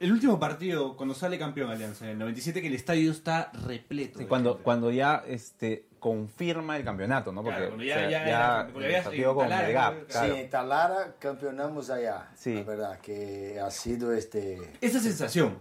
[0.00, 4.18] el último partido, cuando sale campeón Alianza, en el 97, que el estadio está repleto.
[4.18, 4.64] Sí, cuando, gente.
[4.64, 7.42] cuando ya este, confirma el campeonato, ¿no?
[7.42, 10.34] Porque Claro, ya- o sea, ya ya era- porque había el partido con Talara, claro.
[10.34, 12.54] Sí, en Talara campeonamos allá, Sí.
[12.54, 14.58] la verdad que ha sido este...
[14.80, 15.58] Esa sensación,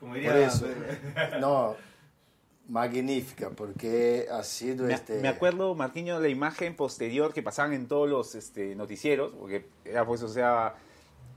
[0.00, 0.30] como diría...
[0.32, 0.66] Por eso,
[1.40, 1.76] no,
[2.68, 5.20] magnífica, porque ha sido Me, este...
[5.20, 10.06] me acuerdo, Marquiño, la imagen posterior que pasaban en todos los este, noticieros, porque era
[10.06, 10.74] pues, o sea,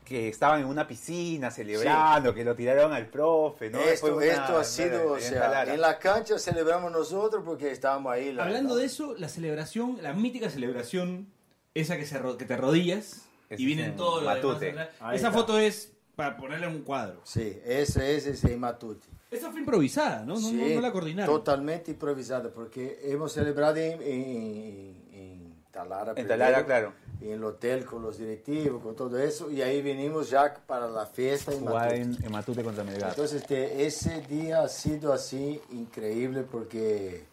[0.08, 3.78] que estaban en una piscina celebrando, que lo tiraron al profe, ¿no?
[3.80, 8.12] Esto, una- esto ha una- sido, o sea, en la cancha celebramos nosotros porque estábamos
[8.12, 8.32] ahí.
[8.32, 8.80] la Hablando verdad.
[8.80, 11.28] de eso, la celebración, la mítica celebración,
[11.74, 14.64] esa que, se que te arrodillas Ese y vienen es en todos los Matute.
[14.66, 15.32] demás Esa está.
[15.32, 17.20] foto es para ponerla en un cuadro.
[17.24, 19.08] Sí, eso es ese Matuti.
[19.30, 20.34] Esa fue improvisada, ¿no?
[20.36, 21.34] No, no- Sí, no la coordinaron.
[21.34, 26.12] Totalmente improvisada, porque hemos celebrado en, en- en Talara.
[26.12, 26.92] En primero, Talara, claro.
[27.20, 31.04] En el hotel con los directivos, con todo eso, y ahí venimos ya para la
[31.04, 32.00] fiesta en Jugar Matute.
[32.00, 33.10] en, en Matute contra Melgar.
[33.10, 37.24] Entonces, este, ese día ha sido así increíble porque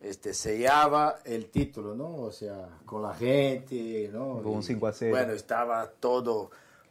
[0.00, 2.22] este, sellaba el título, ¿no?
[2.22, 4.40] O sea, con la gente, ¿no?
[4.42, 5.10] Con un Y, 5 a 0.
[5.10, 6.50] Bueno, estaba todo.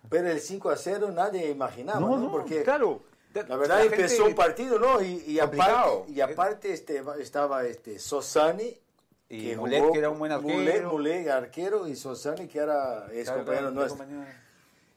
[0.09, 2.09] Pero el 5 a 0 nadie imaginaba, ¿no?
[2.09, 3.01] no, no, porque claro.
[3.33, 5.01] la verdad empezó un partido, ¿no?
[5.01, 8.77] Y, y aparte, y aparte este, estaba este, Sosani.
[9.30, 10.57] Y Mulet, que era un buen arquero.
[10.57, 13.97] Mulet, Mulet, arquero, y Sosani, que era ex compañero nuestro.
[13.97, 14.25] compañero.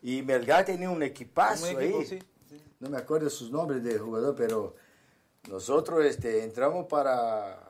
[0.03, 2.07] Y Melgar tenía un equipazo Un equipo, ahí.
[2.07, 2.19] sí,
[2.79, 4.75] No me acuerdo sus nombres de jugador, pero
[5.49, 7.67] nosotros este, entramos para...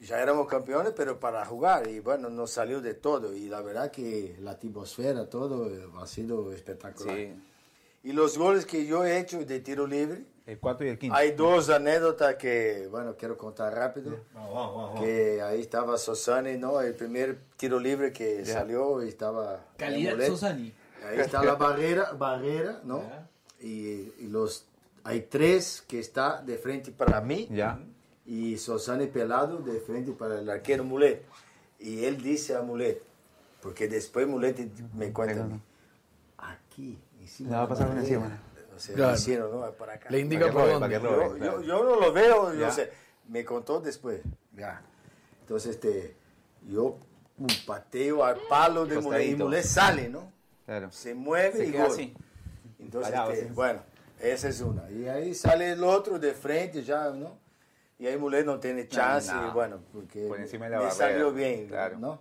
[0.00, 1.88] Ya éramos campeones, pero para jugar.
[1.88, 3.32] Y bueno, nos salió de todo.
[3.32, 7.16] Y la verdad que la atmósfera, todo eh, ha sido espectacular.
[7.16, 7.32] Sí.
[8.02, 11.16] Y los goles que yo he hecho de tiro libre, El 4 y el 15.
[11.16, 14.18] hay dos anécdotas que, bueno, quiero contar rápido.
[14.34, 15.00] Vamos, vamos, vamos.
[15.00, 16.80] Que ahí estaba Sosani, ¿no?
[16.82, 19.64] El primer tiro libre que salió y estaba...
[19.78, 20.18] Calidad.
[20.26, 20.72] Sosani.
[21.08, 23.00] Ahí está la barrera, barrera, ¿no?
[23.02, 23.28] Ya.
[23.60, 24.66] Y, y los
[25.02, 27.78] hay tres que está de frente para mí Ya.
[28.26, 31.24] y Sosani Pelado de frente para el arquero Mulet.
[31.78, 33.02] Y él dice a Mulet,
[33.62, 34.58] porque después Mulet
[34.94, 35.46] me cuenta
[36.38, 38.14] aquí, encima Le va a de la pasar por barrera".
[38.16, 38.38] encima.
[38.74, 39.14] O sea, Claro.
[39.14, 39.70] hicieron, ¿no?
[39.72, 40.08] Para acá.
[40.10, 40.94] Le indica por dónde.
[40.94, 41.36] Yo, claro.
[41.38, 42.70] yo, yo no lo veo, yo Ya.
[42.70, 42.90] sé,
[43.28, 44.20] me contó después.
[44.52, 44.82] Ya.
[45.40, 46.16] Entonces, este,
[46.68, 46.98] yo
[47.38, 50.32] un pateo al palo de Mulet y sale, ¿no?
[50.64, 50.90] Claro.
[50.90, 51.92] Se mueve Se y queda gol.
[51.92, 52.14] así.
[52.78, 53.82] Entonces, Parado, este, bueno,
[54.20, 54.90] esa es una.
[54.90, 57.38] Y ahí sale el otro de frente ya, ¿no?
[57.98, 59.52] Y ahí Mulet no tiene chance, no.
[59.52, 61.98] bueno, porque Por encima de la me barrera, salió bien, claro.
[61.98, 62.20] ¿no?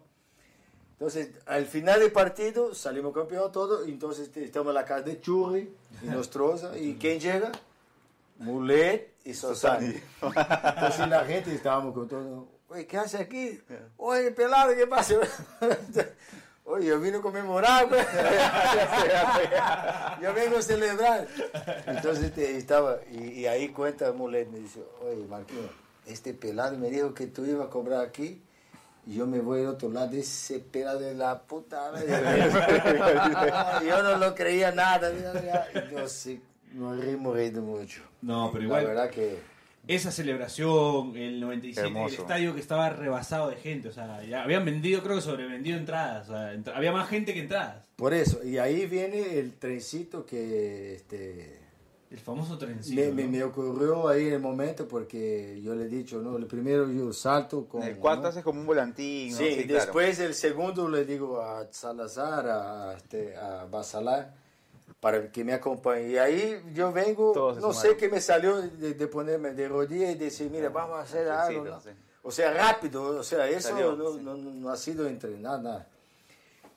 [0.93, 5.01] Entonces, al final del partido, salimos campeón todo, y entonces este, estamos en la casa
[5.01, 7.51] de Churri, y Nostroza, y ¿quién llega?
[8.37, 9.95] Mulet y Sosani.
[10.21, 13.59] Entonces la gente estábamos con todo, oye, ¿qué hace aquí?
[13.97, 15.15] Oye, pelado, ¿qué pasa?
[16.65, 18.07] Oye, yo vine a conmemorar, pues.
[20.21, 21.27] yo vengo a celebrar.
[21.85, 25.71] Entonces este, estaba, y, y ahí cuenta Mulet, me dice, oye, Marquinhos,
[26.05, 28.41] este pelado me dijo que tú ibas a cobrar aquí,
[29.05, 32.07] y yo me voy al otro lado, ese pelado de la puta madre.
[33.87, 35.11] yo no lo creía nada.
[35.73, 36.39] Entonces,
[36.73, 38.01] nos rimos riendo mucho.
[38.21, 39.37] No, pero La igual, verdad que...
[39.87, 42.21] esa celebración, el 97, el Hermoso.
[42.21, 46.29] estadio que estaba rebasado de gente, o sea, ya habían vendido, creo que sobrevendido entradas,
[46.29, 47.83] o sea, entra- había más gente que entradas.
[47.95, 51.59] Por eso, y ahí viene el trencito que este,
[52.13, 53.01] El famoso trencito.
[53.01, 53.29] me, me- ¿no?
[53.31, 57.11] me ocurrió ahí en el momento porque yo le he dicho, no, el primero yo
[57.11, 57.81] salto con...
[57.81, 58.27] El 4 ¿no?
[58.29, 59.31] hace como un volantín.
[59.31, 59.37] ¿no?
[59.39, 59.85] Sí, Sí, claro.
[59.85, 64.31] después el segundo le digo a Salazar, a, este, a Basalar,
[64.99, 66.09] para que me acompañe.
[66.11, 70.11] Y ahí yo vengo, Todos no sé qué me salió de, de ponerme de rodillas
[70.11, 71.63] y decir, mira, vamos a hacer algo.
[71.65, 71.81] sí, ¿no?
[71.81, 71.89] sí.
[72.21, 74.19] O sea, rápido, o sea, eso Salió, no, sí.
[74.21, 75.87] no- no ha sido entrenado, nada.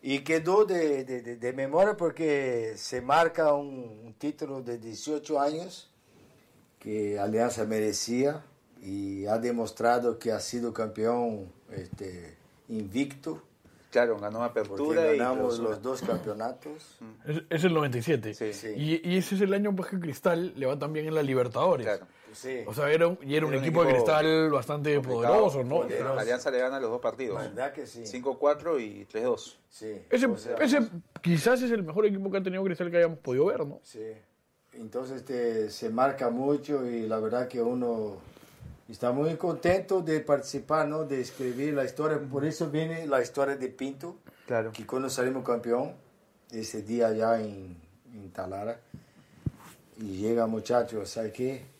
[0.08, 5.40] Y quedó de, de, de, de memoria porque se marca un, un título de 18
[5.40, 5.90] años
[6.78, 8.44] que Alianza merecía
[8.80, 12.36] y ha demostrado que ha sido campeón este,
[12.68, 13.42] invicto.
[13.90, 15.70] Claro, ganó Porque apertura y ganamos clausura.
[15.70, 16.98] los dos campeonatos.
[17.26, 18.34] Es, es el 97.
[18.34, 18.68] Sí.
[18.76, 21.84] Y, y ese es el año pues, que Cristal le va también en la Libertadores.
[21.84, 22.06] Claro.
[22.36, 22.64] Sí.
[22.66, 25.76] O sea, era un, y era un, equipo, de Cristal bastante poderoso, ¿no?
[25.82, 26.18] poderoso.
[26.18, 27.38] Alianza le gana los dos partidos.
[27.38, 28.02] ¿Verdad que sí?
[28.02, 29.56] 5-4 y 3-2.
[29.70, 30.02] Sí.
[30.10, 30.80] Ese, O sea, ese
[31.22, 33.80] quizás es el mejor equipo que ha tenido Cristal que hayamos podido ver, ¿no?
[33.82, 34.12] Sí.
[34.74, 38.18] Entonces este, se marca mucho y la verdad que uno
[38.86, 41.04] está muy contento de participar, ¿no?
[41.04, 42.18] De escribir la historia.
[42.20, 44.72] Por eso viene la historia de Pinto, Claro.
[44.72, 45.94] que cuando salimos campeón,
[46.50, 47.76] ese día allá en,
[48.12, 48.78] en Talara,
[49.96, 51.75] y llega muchachos, ¿sabes qué?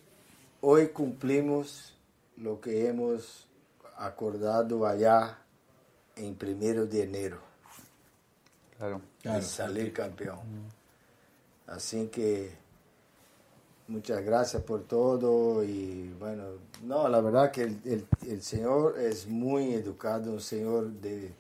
[0.60, 1.94] Hoy cumplimos
[2.36, 3.46] lo que hemos
[3.98, 5.38] acordado allá
[6.16, 7.38] en primero de enero
[8.78, 9.00] Claro.
[9.24, 10.38] y salir campeón.
[11.66, 12.50] Así que
[13.88, 16.44] muchas gracias por todo y bueno,
[16.84, 21.32] no, la verdad que el, el- el señor es muy educado, un señor de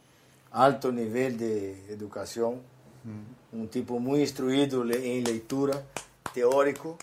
[0.52, 2.60] alto nivel de educación,
[3.52, 5.80] un tipo muy instruido en lectura,
[6.34, 6.96] teórico.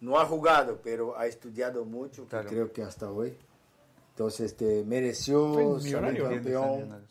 [0.00, 2.48] No ha jugado, pero ha estudiado mucho, que Claro.
[2.48, 3.34] creo que hasta hoy.
[4.10, 6.24] Entonces, este, mereció Fue salir millonario.
[6.28, 7.06] campeón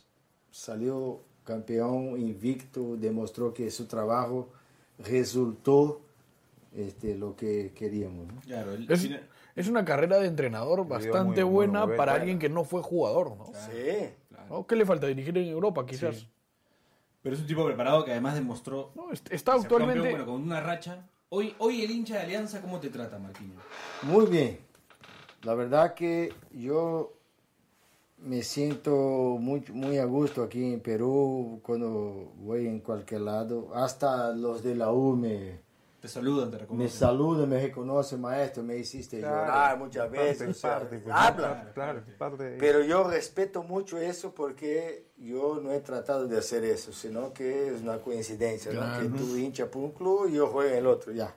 [0.52, 4.50] salió campeón invicto, demostró que su trabajo
[5.00, 6.02] resultó
[6.76, 8.28] este, lo que queríamos.
[8.32, 8.42] ¿no?
[8.42, 11.98] Claro, el- Es, final- es una carrera de entrenador bastante muy- muy buena buena.
[11.98, 13.46] para alguien que no fue jugador, ¿no?
[13.72, 14.10] Sí,
[14.50, 14.66] ¿No?
[14.68, 15.08] ¿Qué le falta?
[15.08, 16.28] Dirigir en Europa, quizás.
[17.24, 20.10] pero es un tipo preparado que además demostró No, est- está ser campeón, actualmente...
[20.12, 21.08] bueno, con una racha.
[21.32, 23.62] Hoy, hoy el hincha de Alianza, ¿cómo te trata, Marquinhos?
[24.02, 24.60] muy bien.
[25.44, 27.14] La verdad que yo
[28.18, 28.92] me siento
[29.40, 33.70] muy, muy a gusto aquí en Perú cuando voy en cualquier lado.
[33.76, 35.62] Hasta los de la U me,
[36.02, 36.90] Te saludan, te me reconocen.
[37.00, 40.50] saludan, me reconocen, maestro, me hiciste llorar muchas veces.
[40.50, 41.72] o sea, pues, habla.
[41.76, 46.92] Claro, parte Pero yo respeto mucho eso porque yo no he tratado de hacer eso,
[46.94, 48.80] sino que es una coincidencia, ¿no?
[48.80, 49.04] Claro.
[49.04, 51.36] Que tú hinchas por un club y yo juego en el otro, ya.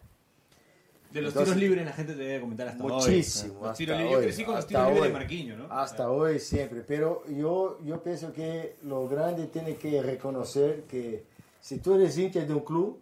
[1.10, 3.74] De los Entonces- tiros libres la gente te debe comentar hasta Muchísimo, hoy.
[3.78, 3.98] Libres.
[4.00, 5.08] Yo hoy, crecí con los tiros libres hoy.
[5.08, 5.66] de Marquinhos, ¿no?
[5.70, 11.24] Hasta hoy siempre, pero yo, yo pienso que lo grande tiene que reconocer que
[11.60, 12.98] si tú eres hincha de un club,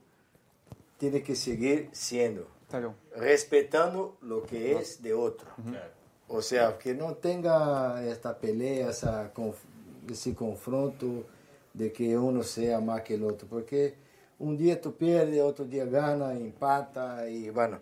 [0.98, 2.94] tienes que seguir siendo, Claro.
[3.16, 5.48] respetando lo que es de otro.
[5.68, 5.90] Claro.
[6.28, 9.54] O sea, que no tenga esta pelea, esa conf-
[10.08, 11.26] ese confronto
[11.72, 13.94] de que uno sea más que el otro, porque
[14.38, 17.78] un día tú pierdes, otro día gana, empata y bueno,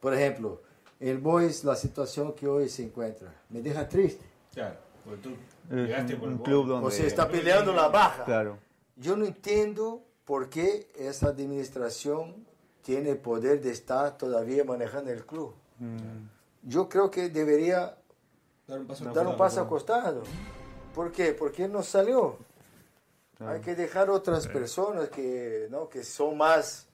[0.00, 0.62] por ejemplo,
[1.00, 4.24] el Boys, la situación que hoy se encuentra, me deja triste.
[4.52, 6.86] Claro, porque tú llegaste un, por el club donde...
[6.86, 8.24] O sea, está peleando la baja.
[8.24, 8.58] Claro.
[8.96, 12.46] Yo no entiendo por qué esa administración
[12.82, 15.54] tiene el poder de estar todavía manejando el club.
[16.62, 17.96] Yo creo que debería
[18.66, 20.22] Dar un paso dar un paso al costado.
[20.94, 21.32] ¿Por qué?
[21.32, 22.38] Porque no salió.
[23.40, 25.88] Hay que dejar otras personas que, ¿no?
[25.88, 26.86] que son más,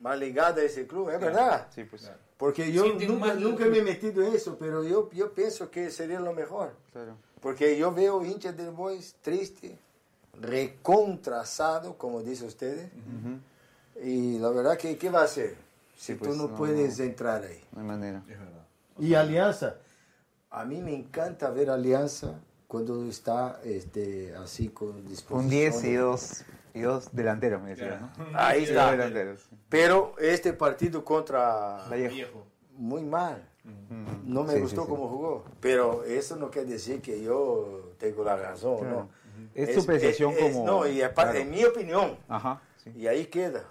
[0.00, 1.66] más ligadas a ese club, es verdad.
[1.74, 2.10] Sí, pues.
[2.36, 5.90] Porque yo Sienten nunca, nunca me he metido en eso, pero yo, yo pienso que
[5.90, 6.72] sería lo mejor.
[6.92, 7.16] Claro.
[7.40, 9.78] Porque yo veo hinchas del Boys triste,
[10.40, 12.90] recontrasado, como dice ustedes.
[14.02, 15.56] Y la verdad que, ¿qué va a hacer?
[15.96, 17.62] Si Sí, pues, tú no, no, puedes entrar ahí.
[17.72, 18.22] No hay manera.
[18.28, 18.66] Es verdad.
[18.98, 19.76] Y Alianza.
[20.50, 22.40] A mí me encanta ver Alianza
[22.72, 25.40] cuando está este, así con disposición.
[25.44, 26.42] Un 10 y dos,
[26.72, 28.08] y dos delanteros, me Claro.
[28.16, 28.26] ¿no?
[28.32, 28.92] Ahí está.
[28.92, 29.40] delanteros.
[29.68, 31.86] Pero este partido contra...
[31.90, 32.14] Vallejo.
[32.14, 32.46] Viejo.
[32.78, 33.46] Muy mal.
[33.64, 34.32] Mm.
[34.32, 34.90] No me Sí, gustó sí, sí.
[34.90, 35.44] cómo jugó.
[35.60, 38.96] Pero eso no quiere decir que yo tengo la razón, Claro.
[38.96, 39.08] ¿no?
[39.54, 41.44] Es es- es- como- No, y aparte, claro.
[41.44, 42.16] en mi opinión.
[42.26, 42.62] Ajá.
[42.82, 42.90] Sí.
[42.96, 43.64] Y ahí queda.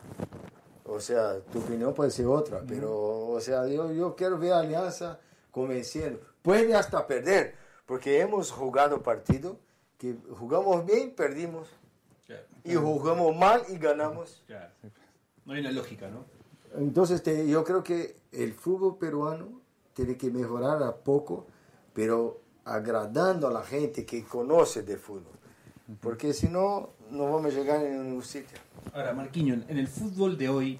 [0.86, 2.91] O sea, tu opinión puede ser otra, pero,
[3.30, 6.20] o sea, yo, yo quiero ver a Alianza convenciendo.
[6.43, 7.56] Puede hasta perder,
[7.92, 9.60] porque hemos jugado partido
[9.98, 11.68] que jugamos bien, perdimos,
[12.26, 12.44] Claro.
[12.64, 14.42] y jugamos mal y ganamos.
[14.48, 14.72] Claro.
[15.44, 16.24] No hay una lógica, ¿no?
[16.78, 19.60] Entonces, yo creo que el fútbol peruano
[19.94, 21.48] tiene que mejorar a poco,
[21.94, 25.38] pero agradando a la gente que conoce de fútbol.
[26.00, 28.58] Porque si no, no vamos a llegar en ningún sitio.
[28.94, 30.80] Ahora, Marquinhos, en el fútbol de hoy,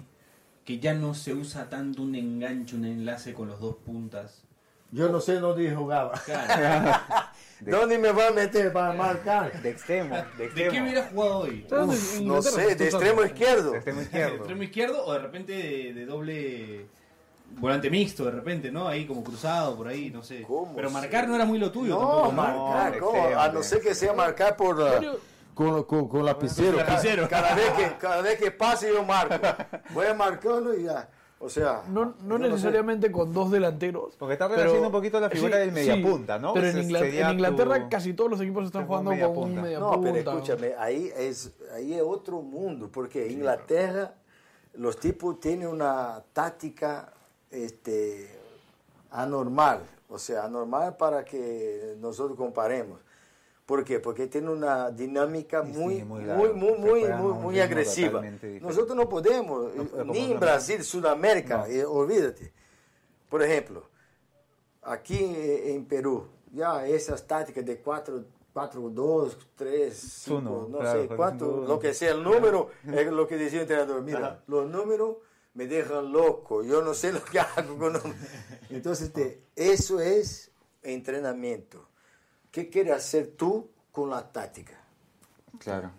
[0.64, 4.44] que ya no se usa tanto un enganche, un enlace con los dos puntas.
[4.92, 6.12] Yo no sé dónde jugaba.
[6.24, 6.92] Claro.
[7.60, 9.52] ¿Dónde me va a meter para marcar?
[9.62, 10.70] De extremo, de ¿De extremo.
[10.72, 11.66] qué hubiera jugado hoy?
[11.70, 13.70] Uf, no sé, de extremo izquierdo.
[13.72, 14.36] De extremo ¿De izquierdo.
[14.36, 16.86] extremo izquierdo o de repente de, de doble
[17.58, 18.86] volante mixto, de repente, ¿no?
[18.88, 20.42] Ahí como cruzado, por ahí, no sé.
[20.42, 20.94] ¿Cómo Pero sé?
[20.94, 22.32] marcar no era muy lo tuyo No, tampoco, ¿no?
[22.68, 23.16] marcar, de ¿cómo?
[23.16, 25.18] extremo, A no de ser que sea marcar por, uh,
[25.54, 26.78] con, con, con lapicero.
[26.78, 29.36] Cada, cada vez que, cada vez que pase yo marco.
[29.90, 31.08] Voy marcando y ya.
[31.44, 32.42] O sea, No, no sé.
[32.44, 34.14] necesariamente con dos delanteros.
[34.16, 36.54] Porque está pero- relacionando un poquito la figura sí, del mediapunta, ¿no?
[36.54, 39.18] Pero en, Ese Ingla- sería en Inglaterra tu- casi todos los equipos están jugando con
[39.50, 39.80] un mediapunta.
[39.80, 44.14] No, pero escúchame, ahí es, ahí es otro mundo, porque Inglaterra,
[44.74, 47.12] los tipos tienen una táctica
[47.50, 48.30] este,
[49.10, 53.00] anormal, o sea, anormal para que nosotros comparemos.
[53.66, 54.00] ¿Por qué?
[54.00, 58.22] Porque tiene una dinámica muy, muy muy, muy, muy, muy, agresiva.
[58.60, 59.70] Nosotros no podemos,
[60.06, 61.66] ni en Brasil, Sudamérica, No.
[61.66, 62.52] eh, olvídate.
[63.28, 63.88] Por ejemplo,
[64.82, 71.02] aquí en Perú, ya esas tácticas de 4, 4 2, 3, 5, Uno, no claro,
[71.02, 74.02] sé cuánto, lo que sea el número, es lo que decía el entrenador.
[74.02, 74.42] Mira, Ajá.
[74.48, 75.16] los números
[75.54, 78.02] me dejan loco, yo no sé lo que hago con los
[78.70, 80.50] Entonces, este, eso es
[80.82, 81.88] entrenamiento.
[82.52, 84.78] ¿Qué quieres hacer tú con la táctica?
[85.58, 85.90] Claro.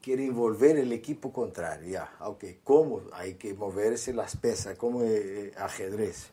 [0.00, 1.88] quiere envolver el equipo contrario.
[1.88, 3.00] Ya, ok, ¿cómo?
[3.12, 6.28] Hay que moverse las piezas, como eh, ajedrez.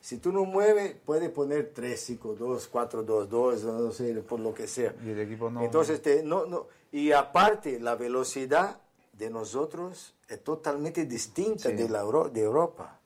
[0.00, 4.40] Si tú no mueves, puedes poner 3, 5, 2, 4, 2, 2, no sé, por
[4.40, 4.94] lo que sea.
[5.04, 5.62] Y el equipo no.
[5.62, 8.80] Entonces, te- no, no, y aparte, la velocidad
[9.12, 11.76] de nosotros es totalmente distinta Sí.
[11.76, 12.98] de, la Euro- de Europa.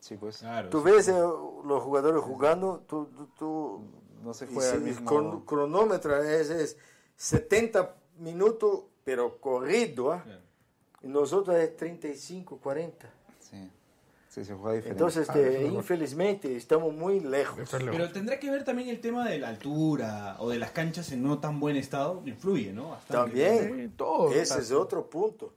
[0.00, 0.38] Sí, pues.
[0.38, 0.70] Claro.
[0.70, 3.80] Tú ves eh, los jugadores jugando, tú, tú, tú
[4.22, 5.10] No se y juega si el el mismo.
[5.10, 6.76] cron- cronómetro es, es
[7.16, 10.24] 70 minutos, pero corrido, ¿ah?
[11.02, 13.10] Y nosotros es 35, 40.
[13.40, 13.68] Sí.
[14.28, 14.90] Sí, se juega diferente.
[14.90, 17.58] Entonces, este, infelizmente, estamos muy lejos.
[17.70, 21.22] Pero tendrá que ver también el tema de la altura o de las canchas en
[21.22, 22.22] no tan buen estado.
[22.24, 22.90] Influye, ¿no?
[22.90, 23.42] Bastante.
[23.42, 24.32] También, todo.
[24.32, 25.52] ese es otro punto.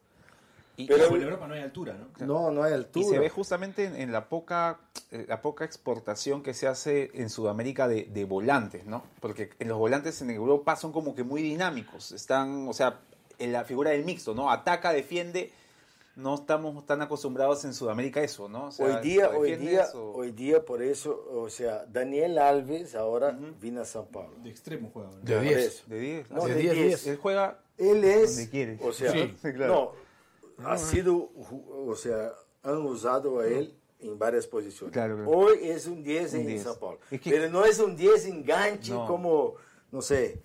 [0.78, 2.26] Y- Pero- en Europa no hay altura, ¿no?
[2.26, 3.08] No, no hay Y altura.
[3.08, 4.80] se ve justamente en, en la poca
[5.12, 9.04] eh, la poca exportación que se hace en Sudamérica de, de volantes, ¿no?
[9.22, 12.12] Porque en los volantes en Europa son como que muy dinámicos.
[12.12, 13.00] Están, o sea,
[13.40, 14.50] en la figura del mixto, ¿no?
[14.52, 15.52] Ataca, defiende.
[16.18, 18.68] No estamos tan acostumbrados en Sudamérica a eso, ¿no?
[18.68, 22.96] O sea, hoy día, hoy día, o- hoy día, por eso, o sea, Daniel Alves
[22.96, 24.34] ahora vino a San Paulo.
[24.42, 25.10] De extremo juega.
[25.10, 25.18] ¿no?
[25.18, 25.58] De Por 10.
[25.58, 25.84] eso.
[25.88, 26.32] de 10.
[26.32, 27.08] No, De de 10, 10.
[27.08, 28.80] Él juega Él es, Donde quiere.
[28.82, 29.74] o sea, Sí, sí, claro.
[29.74, 29.92] no,
[30.64, 32.32] ha sido, o sea,
[32.64, 34.94] han usado a él en varias posiciones.
[34.94, 35.30] Claro, claro.
[35.32, 36.64] Hoy es un 10 Un en 10.
[36.64, 37.00] San Paulo.
[37.12, 39.06] Es que- Pero no es un 10 enganche No.
[39.08, 39.56] como,
[39.92, 40.42] no sé,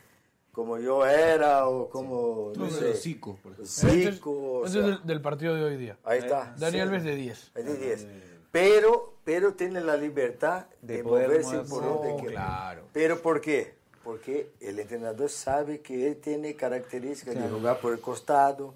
[0.52, 3.66] como yo era o como, no No, sé, Zico, por ejemplo.
[3.66, 5.96] Zico, o Ese sea, es del, del partido de hoy día.
[6.04, 6.54] ahí está.
[6.58, 6.80] Dani sí.
[6.80, 7.50] Alves de 10.
[7.54, 8.06] Es de 10.
[8.52, 11.70] Pero, pero tiene la libertad de, De poder moverse moverse.
[11.72, 12.32] por donde quiera.
[12.46, 12.82] claro.
[12.92, 13.74] Pero ¿por qué?
[14.02, 18.74] Porque el entrenador sabe que él tiene características de jugar por el costado.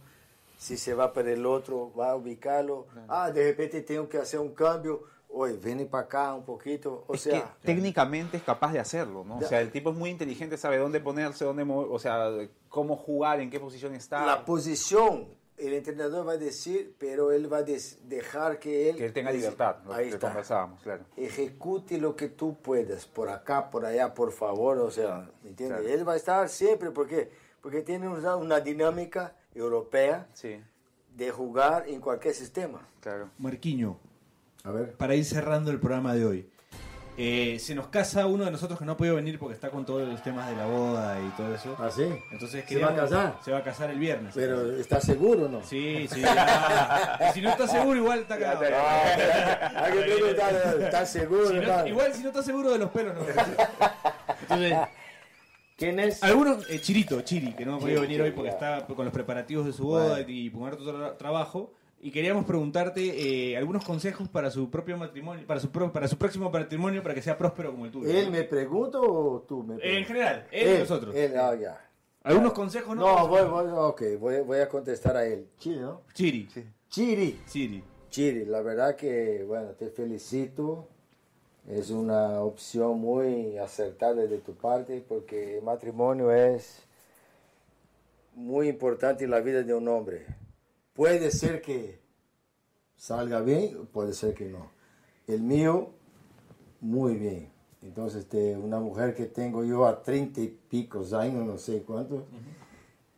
[0.65, 2.87] Si se va para el otro, va a ubicarlo.
[3.07, 5.03] Ah, de repente tengo que hacer un cambio.
[5.29, 7.05] Oye, ven para acá un poquito.
[7.07, 9.37] O es sea, que técnicamente es capaz de hacerlo, ¿no?
[9.37, 12.31] O sea, el tipo es muy inteligente, sabe dónde ponerse, dónde mover, o sea,
[12.71, 14.25] cómo jugar, en qué posición está.
[14.25, 18.97] la posición, el entrenador va a decir, pero él va a dejar que él...
[18.97, 20.29] que él tenga libertad, lo Ahí que está.
[20.29, 21.05] conversábamos, claro.
[21.15, 25.81] ejecute lo que tú puedas, por acá, por allá, por favor, o sea, ¿me entiendes?
[25.83, 25.95] Claro.
[25.95, 27.31] Él va a estar siempre, ¿por qué?
[27.61, 30.61] Porque tiene una, una dinámica europea Sí,
[31.15, 32.81] de jugar en cualquier sistema.
[33.01, 33.31] claro.
[33.39, 33.97] Marquiño,
[34.65, 34.93] A ver.
[34.97, 36.51] para ir cerrando el programa de hoy.
[37.17, 39.87] Eh, se nos casa uno de nosotros que no ha podido venir porque está con
[39.87, 41.77] todos los temas de la boda y todo eso.
[41.79, 42.03] ¿Ah, sí?
[42.33, 43.39] Entonces ¿Se va a casar?
[43.45, 44.33] Se va a casar el viernes.
[44.35, 45.63] Pero, ¿está seguro o no?
[45.63, 46.21] Sí, sí.
[46.23, 47.31] ya.
[47.33, 48.65] Si no está seguro, igual está cagado.
[49.77, 51.47] Hay que preguntar, ¿está seguro?
[51.47, 51.87] Si no- hermano?
[51.87, 53.21] igual si no está seguro de los pelos, no.
[54.43, 54.75] Entonces,
[55.77, 56.23] ¿Quién es?
[56.23, 59.13] algunos, eh, Chirito, Chiri, que no ha podido Chiri, venir hoy porque está con los
[59.13, 60.25] preparativos de su boda Bueno.
[60.29, 61.73] y poner otro tra- trabajo.
[62.01, 63.01] Y queríamos preguntarte
[63.53, 67.15] eh, algunos consejos para su propio matrimonio, para su, pro- para su próximo matrimonio, para
[67.15, 68.11] que sea próspero como el tuyo.
[68.11, 70.07] ¿Él me pregunta o tú me Eh, en preguntas?
[70.09, 71.15] general, él, y nosotros.
[71.15, 71.91] Él, ah, ya.
[72.23, 73.03] Algunos consejos, ¿no?
[73.07, 75.47] No, voy, voy, ok, voy, voy a contestar a él.
[75.59, 76.03] Chiri, ¿no?
[76.13, 76.49] Chiri.
[76.89, 77.41] Chiri.
[77.51, 77.83] Chiri.
[78.11, 80.89] Chiri, la verdad que, bueno, te felicito.
[81.69, 86.83] Es una opción muy acertada de tu parte porque el matrimonio es
[88.35, 90.27] muy importante en la vida de un hombre.
[90.93, 92.01] Puede ser que
[92.97, 94.71] salga bien, puede ser que no.
[95.27, 95.89] El mío,
[96.81, 97.51] muy bien.
[97.81, 102.27] Entonces, este, una mujer que tengo yo a treinta y pico años, no sé cuánto,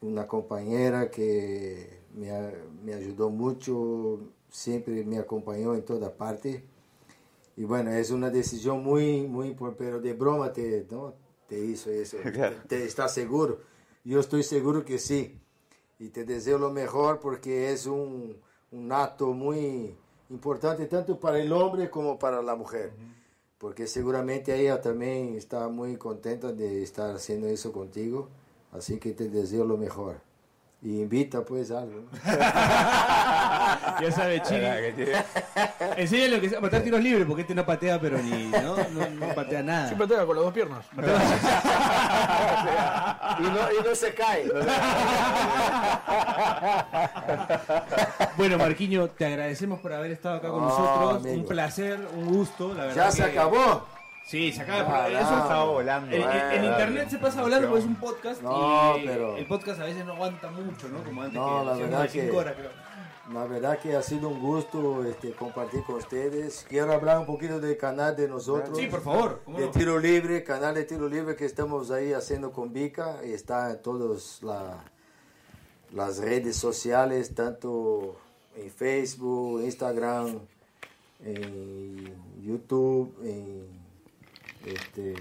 [0.01, 2.31] una compañera que me,
[2.85, 4.21] me ayudó mucho,
[4.51, 6.65] siempre me acompañó en toda parte.
[7.57, 11.15] Y bueno, es una decisión muy, muy importante, pero de broma te, ¿no?
[11.49, 12.19] te hizo eso.
[12.33, 12.57] Claro.
[12.69, 13.61] Te, ¿Estás seguro?
[14.05, 15.41] Yo estoy seguro que sí.
[15.99, 18.37] Y te deseo lo mejor porque es un,
[18.71, 19.97] un acto muy
[20.29, 22.93] importante tanto para el hombre como para la mujer.
[23.59, 28.29] Porque seguramente ella también está muy contenta de estar haciendo eso contigo.
[28.73, 30.21] Así que te deseo lo mejor.
[30.83, 32.05] Y invita pues algo.
[34.01, 34.95] Ya sabe, Chile.
[35.97, 38.47] Enseñale lo que sea, patear tiros libres, porque este no patea, pero ni.
[38.49, 39.89] No, no, no patea nada.
[39.89, 40.85] Sí, patea con las dos piernas.
[43.39, 44.45] y, no, y no se cae.
[48.37, 51.17] Bueno, Marquiño, te agradecemos por haber estado acá con No, nosotros.
[51.17, 51.35] amigo.
[51.35, 53.05] Un placer, un gusto, la verdad.
[53.07, 53.87] Ya se que- acabó.
[54.27, 56.15] Sí, se acaba el Ah, volando.
[56.15, 59.47] En, en- Bueno, internet se pasa hablando porque es un podcast No, y pero- el
[59.47, 61.05] podcast a veces no aguanta mucho, ¿no?
[61.05, 62.71] Como antes No, que la verdad de que- horas, creo.
[63.33, 66.65] La verdad que ha sido un gusto este, compartir con ustedes.
[66.69, 68.77] Quiero hablar un poquito del canal de nosotros.
[68.79, 69.43] Sí, por favor.
[69.45, 69.71] ¿cómo De no?
[69.73, 73.17] tiro libre, canal de tiro libre que estamos ahí haciendo con Vika.
[73.25, 74.85] Y está en todas la-
[75.93, 78.17] las redes sociales, tanto
[78.57, 80.39] en Facebook, Instagram,
[81.25, 82.15] en
[82.45, 83.86] YouTube, en
[84.67, 85.15] este.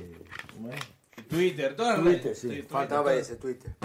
[1.30, 2.40] Twitter, todas las Twitter, redes.
[2.40, 3.76] sí, Twitter, faltaba ese Twitter.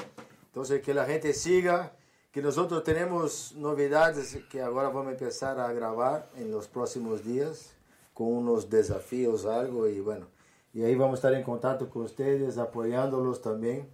[0.46, 1.92] Entonces, que la gente siga,
[2.32, 7.74] que nosotros tenemos novedades que ahora vamos a empezar a grabar en los próximos días,
[8.14, 10.26] con unos desafíos, algo, y bueno,
[10.72, 13.88] y ahí vamos a estar en contacto con ustedes, apoyándolos también,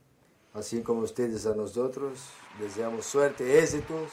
[0.54, 2.18] así como ustedes a nosotros.
[2.58, 4.10] Deseamos suerte, éxitos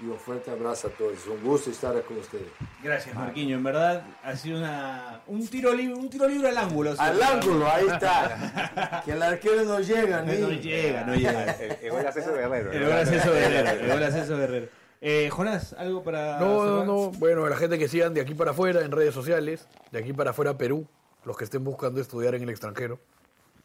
[0.00, 1.26] y un fuerte abrazo a todos.
[1.26, 2.46] Un gusto estar con ustedes.
[2.82, 3.56] Gracias, Marquiño.
[3.56, 6.92] En verdad, ha sido una, un, tiro libre, un tiro libre al ángulo.
[6.92, 6.98] ¿sí?
[7.00, 9.02] Al ángulo, ahí está.
[9.04, 10.38] que el arquero no llega, ni.
[10.38, 11.52] No llega, no llega.
[11.52, 12.72] El, gol hace eso guerrero.
[12.72, 13.70] El gol hace eso Guerrero.
[13.70, 14.68] El gol Guerrero.
[15.00, 17.10] Eh, Jonás, ¿algo para No, no, no.
[17.12, 20.30] Bueno, la gente que sigan de aquí para afuera en redes sociales, de aquí para
[20.30, 20.88] afuera Perú,
[21.24, 22.98] los que estén buscando estudiar en el extranjero.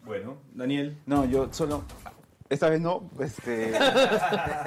[0.05, 0.97] Bueno, Daniel.
[1.05, 1.85] No, yo solo.
[2.53, 3.09] Esta vez no.
[3.19, 3.71] Este,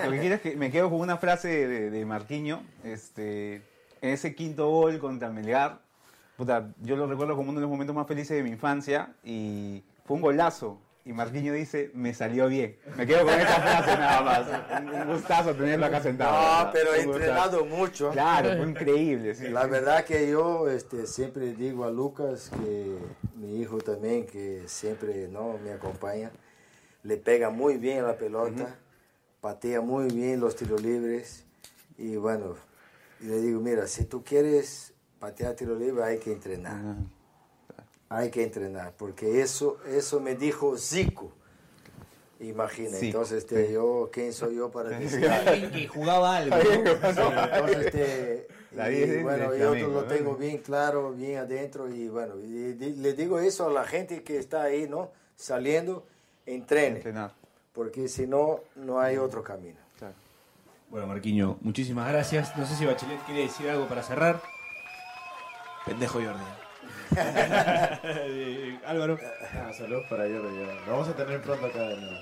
[0.05, 2.65] lo que quiero es que me quedo con una frase de, de Marquinho.
[2.83, 3.63] Este,
[4.01, 5.79] en ese quinto gol contra Melgar.
[6.37, 9.15] Puta, yo lo recuerdo como uno de los momentos más felices de mi infancia.
[9.23, 10.81] Y fue un golazo.
[11.05, 12.77] Y Marquinho dice, me salió bien.
[12.97, 14.47] Me quedo con esa frase nada más.
[14.83, 16.33] Un, gustazo tenerlo acá sentado.
[16.33, 16.71] No, ¿verdad?
[16.73, 18.11] pero he entrenado mucho.
[18.11, 19.37] Claro, fue increíble.
[19.37, 19.71] sí, La sí.
[19.71, 22.99] verdad que yo este, siempre digo a Lucas, que
[23.37, 26.33] mi hijo también, que siempre no me acompaña,
[27.07, 28.77] le pega muy bien la pelota,
[29.41, 31.45] patea muy bien los tiros libres
[31.99, 32.57] y bueno,
[33.21, 36.97] y le digo, mira, si tú quieres patear tiro libre hay que entrenar,
[38.09, 41.33] hay que entrenar, porque eso, eso me dijo Zico.
[42.39, 46.57] Imagina, entonces este, yo, ¿quién soy yo para decir Alguien que jugaba algo.
[46.61, 46.69] Sí,
[47.53, 50.07] entonces, este, La y, bueno, yo otro lo ¿no?
[50.07, 54.23] tengo bien claro, bien adentro y bueno, y di- le digo eso a la gente
[54.23, 55.13] que está ahí, ¿no?
[55.35, 56.05] Saliendo,
[56.47, 57.33] entrene, Entrenar.
[57.73, 59.77] porque si no, no hay otro camino.
[60.89, 62.57] Bueno, Marquiño, muchísimas gracias.
[62.57, 64.41] No sé si Bachelet quiere decir algo para cerrar.
[65.85, 66.45] Pendejo Jordi.
[68.87, 69.19] Álvaro.
[69.55, 70.57] Ah, saludos para Jordi.
[70.87, 72.17] Lo vamos a tener pronto acá de nuevo.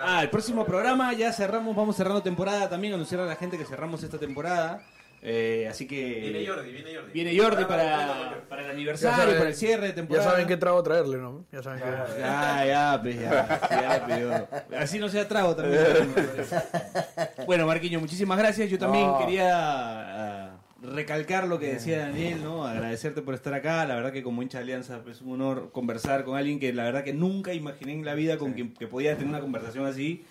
[0.00, 3.64] Ah, el próximo programa ya cerramos, vamos cerrando temporada también, anunciar a la gente que
[3.64, 4.80] cerramos esta temporada.
[5.20, 6.20] Eh, así que.
[6.20, 7.12] Viene Jordi, viene Jordi.
[7.12, 10.30] Viene Jordi para, para el Ya aniversario, saben- para el cierre de Ya temporada.
[10.30, 11.44] saben qué trago traerle, ¿no?
[11.50, 12.20] Ya saben que...
[12.20, 15.82] Ya, ya, pues, ya, ya, Así no sea trago también.
[17.46, 18.70] Bueno, Marquiño, muchísimas gracias.
[18.70, 19.18] Yo también No.
[19.18, 22.64] quería ah, recalcar lo que decía Daniel, ¿no?
[22.66, 23.84] Agradecerte por estar acá.
[23.86, 26.84] La verdad que como hincha de Alianza es un honor conversar con alguien que la
[26.84, 30.24] verdad que nunca imaginé en la vida con quien que podía tener una conversación así.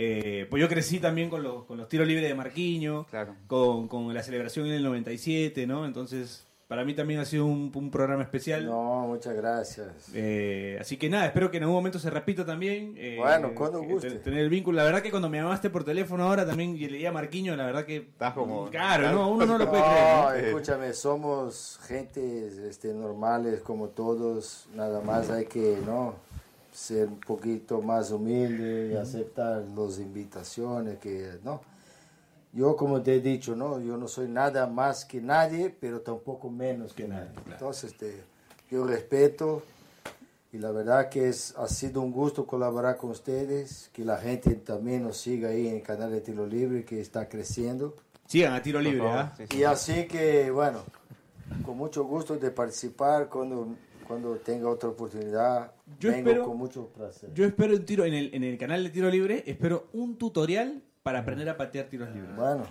[0.00, 3.34] Eh, pues yo crecí también con los, con los tiros libres de Marquiño, Claro.
[3.48, 5.84] con, con la celebración en el 97, ¿no?
[5.84, 8.64] Entonces, para mí también ha sido un, un programa especial.
[8.66, 9.88] No, muchas gracias.
[10.14, 12.94] Eh, así que nada, espero que en algún momento se repita también.
[12.96, 14.10] eh, Bueno, cuando que guste.
[14.10, 14.76] te- Tener el vínculo.
[14.76, 17.66] La verdad que cuando me llamaste por teléfono ahora también y leía a Marquiño, la
[17.66, 17.96] verdad que.
[17.96, 19.88] Estás como- Claro, no, uno no lo puede No,
[20.28, 20.42] creer.
[20.44, 20.48] ¿no?
[20.58, 26.14] escúchame, somos gente este, normales como todos, nada más hay que no
[26.78, 31.60] ser un poquito más humilde y aceptar las invitaciones que no.
[32.52, 36.48] Yo como te he dicho, no, yo no soy nada más que nadie, pero tampoco
[36.48, 37.30] menos que nadie.
[37.50, 38.22] Entonces, este,
[38.70, 39.64] yo respeto
[40.52, 44.54] y la verdad que es, ha sido un gusto colaborar con ustedes, que la gente
[44.54, 47.96] también nos siga ahí en el canal de Tiro Libre que está creciendo.
[48.28, 49.32] Sigan a tiro libre, ¿ah?
[49.36, 49.58] sí, sí.
[49.58, 50.82] Y así que, bueno,
[51.64, 53.74] con mucho gusto de participar cuando,
[54.08, 55.70] cuando tenga otra oportunidad.
[56.00, 57.30] Yo vengo espero- con mucho placer.
[57.34, 60.82] Yo espero un tiro en el, en el canal de tiro libre, espero un tutorial
[61.02, 62.34] para aprender a patear tiros libres.
[62.34, 62.64] Bueno,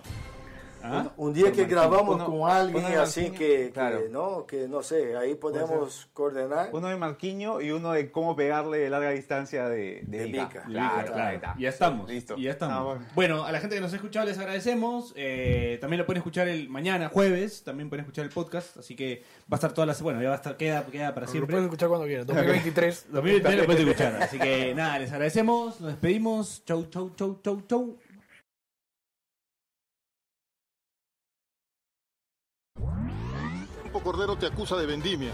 [0.82, 1.10] ¿Ah?
[1.16, 4.00] un día que grabamos uno- con alguien así que, que, claro.
[4.10, 6.70] no, que no sé, ahí podemos coordinar.
[6.72, 10.46] Uno de Marquinho y uno de cómo pegarle de larga distancia de, de, De.
[10.66, 11.40] Claro, Claro.
[11.58, 12.08] Y ya estamos.
[12.08, 12.36] Listo.
[12.36, 12.76] Y ya estamos.
[12.78, 13.06] Ah, bueno.
[13.14, 13.44] bueno.
[13.44, 15.12] a la gente que nos ha escuchado les agradecemos.
[15.16, 17.62] Eh, también lo pueden escuchar el mañana, jueves.
[17.64, 18.76] También pueden escuchar el podcast.
[18.76, 20.00] Así que va a estar todas las.
[20.02, 21.52] Bueno, ya va a estar, queda, queda para Lo siempre.
[21.52, 22.26] puedes escuchar cuando quieras.
[22.26, 23.06] 2023.
[23.10, 24.22] 2023 lo pueden escuchar.
[24.22, 25.80] Así que nada, les agradecemos.
[25.80, 26.62] Nos despedimos.
[26.64, 27.96] Chau, chau, chau, chau, chau.
[33.88, 35.32] Grupo Cordero te acusa de vendimia.